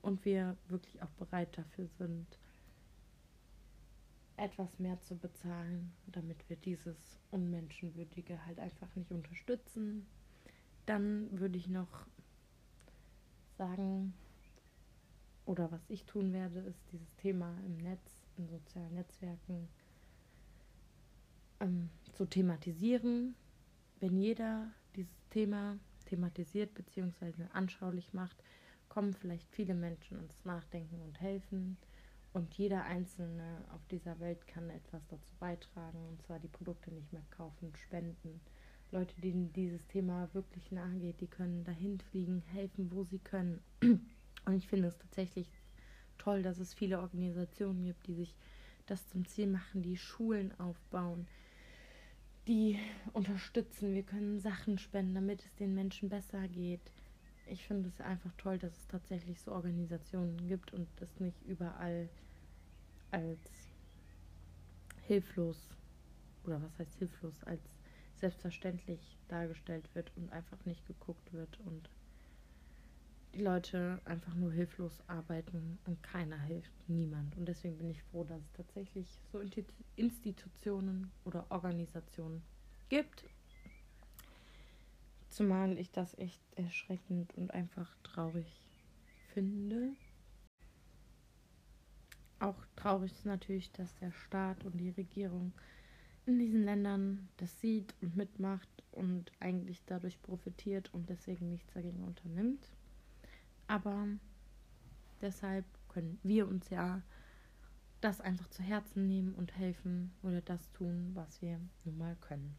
und 0.00 0.24
wir 0.24 0.56
wirklich 0.68 1.02
auch 1.02 1.10
bereit 1.10 1.56
dafür 1.56 1.86
sind, 1.98 2.26
etwas 4.42 4.78
mehr 4.78 5.00
zu 5.00 5.16
bezahlen, 5.16 5.92
damit 6.06 6.48
wir 6.48 6.56
dieses 6.56 6.96
Unmenschenwürdige 7.30 8.44
halt 8.44 8.58
einfach 8.58 8.94
nicht 8.96 9.12
unterstützen. 9.12 10.06
Dann 10.84 11.28
würde 11.38 11.58
ich 11.58 11.68
noch 11.68 12.06
sagen, 13.56 14.14
oder 15.46 15.70
was 15.70 15.88
ich 15.88 16.04
tun 16.06 16.32
werde, 16.32 16.58
ist 16.58 16.80
dieses 16.92 17.14
Thema 17.16 17.56
im 17.64 17.76
Netz, 17.76 18.00
in 18.36 18.48
sozialen 18.48 18.94
Netzwerken 18.94 19.68
ähm, 21.60 21.88
zu 22.12 22.26
thematisieren. 22.26 23.36
Wenn 24.00 24.16
jeder 24.16 24.68
dieses 24.96 25.28
Thema 25.30 25.78
thematisiert 26.06 26.74
bzw. 26.74 27.44
anschaulich 27.52 28.12
macht, 28.12 28.42
kommen 28.88 29.14
vielleicht 29.14 29.48
viele 29.50 29.74
Menschen 29.74 30.18
ins 30.18 30.44
Nachdenken 30.44 31.00
und 31.00 31.20
helfen. 31.20 31.76
Und 32.32 32.54
jeder 32.54 32.84
Einzelne 32.84 33.64
auf 33.74 33.86
dieser 33.90 34.18
Welt 34.20 34.46
kann 34.46 34.70
etwas 34.70 35.06
dazu 35.08 35.34
beitragen, 35.38 35.98
und 36.08 36.22
zwar 36.22 36.38
die 36.38 36.48
Produkte 36.48 36.90
nicht 36.90 37.12
mehr 37.12 37.24
kaufen, 37.30 37.72
spenden. 37.76 38.40
Leute, 38.90 39.18
denen 39.20 39.52
dieses 39.52 39.86
Thema 39.86 40.28
wirklich 40.32 40.70
nahe 40.70 40.98
geht, 40.98 41.20
die 41.20 41.26
können 41.26 41.64
dahin 41.64 42.00
fliegen, 42.00 42.42
helfen, 42.52 42.90
wo 42.92 43.04
sie 43.04 43.18
können. 43.18 43.60
Und 43.82 44.54
ich 44.54 44.66
finde 44.66 44.88
es 44.88 44.98
tatsächlich 44.98 45.50
toll, 46.18 46.42
dass 46.42 46.58
es 46.58 46.74
viele 46.74 47.00
Organisationen 47.00 47.84
gibt, 47.84 48.06
die 48.06 48.14
sich 48.14 48.34
das 48.86 49.08
zum 49.08 49.26
Ziel 49.26 49.46
machen, 49.46 49.82
die 49.82 49.96
Schulen 49.96 50.58
aufbauen, 50.58 51.26
die 52.48 52.78
unterstützen. 53.12 53.94
Wir 53.94 54.02
können 54.02 54.40
Sachen 54.40 54.78
spenden, 54.78 55.14
damit 55.14 55.44
es 55.44 55.54
den 55.54 55.74
Menschen 55.74 56.08
besser 56.08 56.48
geht. 56.48 56.92
Ich 57.46 57.66
finde 57.66 57.88
es 57.88 58.00
einfach 58.00 58.32
toll, 58.38 58.58
dass 58.58 58.76
es 58.76 58.86
tatsächlich 58.88 59.40
so 59.40 59.52
Organisationen 59.52 60.48
gibt 60.48 60.72
und 60.72 60.88
es 61.00 61.20
nicht 61.20 61.42
überall 61.42 62.08
als 63.10 63.40
hilflos 65.02 65.68
oder 66.44 66.62
was 66.62 66.78
heißt 66.78 66.98
hilflos, 66.98 67.42
als 67.44 67.62
selbstverständlich 68.16 69.18
dargestellt 69.28 69.92
wird 69.94 70.12
und 70.16 70.30
einfach 70.32 70.64
nicht 70.64 70.86
geguckt 70.86 71.32
wird 71.32 71.58
und 71.60 71.90
die 73.34 73.40
Leute 73.40 74.00
einfach 74.04 74.34
nur 74.34 74.52
hilflos 74.52 75.02
arbeiten 75.06 75.78
und 75.86 76.02
keiner 76.02 76.38
hilft, 76.38 76.72
niemand. 76.88 77.36
Und 77.36 77.46
deswegen 77.46 77.78
bin 77.78 77.90
ich 77.90 78.02
froh, 78.04 78.24
dass 78.24 78.42
es 78.42 78.52
tatsächlich 78.52 79.08
so 79.30 79.40
Institutionen 79.96 81.10
oder 81.24 81.46
Organisationen 81.50 82.42
gibt. 82.88 83.24
Zumal 85.32 85.78
ich 85.78 85.90
das 85.90 86.12
echt 86.18 86.42
erschreckend 86.56 87.32
und 87.38 87.52
einfach 87.52 87.96
traurig 88.02 88.46
finde. 89.32 89.94
Auch 92.38 92.66
traurig 92.76 93.12
ist 93.12 93.24
natürlich, 93.24 93.72
dass 93.72 93.94
der 93.94 94.12
Staat 94.12 94.62
und 94.66 94.76
die 94.76 94.90
Regierung 94.90 95.54
in 96.26 96.38
diesen 96.38 96.62
Ländern 96.64 97.30
das 97.38 97.58
sieht 97.62 97.94
und 98.02 98.14
mitmacht 98.14 98.68
und 98.90 99.32
eigentlich 99.40 99.82
dadurch 99.86 100.20
profitiert 100.20 100.92
und 100.92 101.08
deswegen 101.08 101.48
nichts 101.48 101.72
dagegen 101.72 102.04
unternimmt. 102.04 102.68
Aber 103.68 104.06
deshalb 105.22 105.64
können 105.88 106.18
wir 106.22 106.46
uns 106.46 106.68
ja 106.68 107.00
das 108.02 108.20
einfach 108.20 108.50
zu 108.50 108.62
Herzen 108.62 109.06
nehmen 109.06 109.32
und 109.32 109.56
helfen 109.56 110.12
oder 110.22 110.42
das 110.42 110.70
tun, 110.72 111.12
was 111.14 111.40
wir 111.40 111.58
nun 111.86 111.96
mal 111.96 112.16
können. 112.16 112.54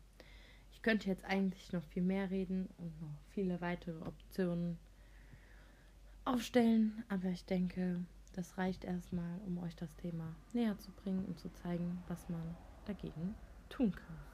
Könnte 0.83 1.07
jetzt 1.09 1.25
eigentlich 1.25 1.71
noch 1.71 1.83
viel 1.85 2.03
mehr 2.03 2.29
reden 2.29 2.69
und 2.77 3.01
noch 3.01 3.17
viele 3.29 3.61
weitere 3.61 3.99
Optionen 4.05 4.77
aufstellen, 6.25 7.03
aber 7.09 7.29
ich 7.29 7.45
denke, 7.45 8.05
das 8.33 8.57
reicht 8.57 8.83
erstmal, 8.83 9.39
um 9.45 9.57
euch 9.59 9.75
das 9.75 9.95
Thema 9.95 10.35
näher 10.51 10.77
zu 10.77 10.91
bringen 10.91 11.25
und 11.25 11.39
zu 11.39 11.51
zeigen, 11.53 12.03
was 12.07 12.29
man 12.29 12.57
dagegen 12.85 13.35
tun 13.69 13.91
kann. 13.95 14.32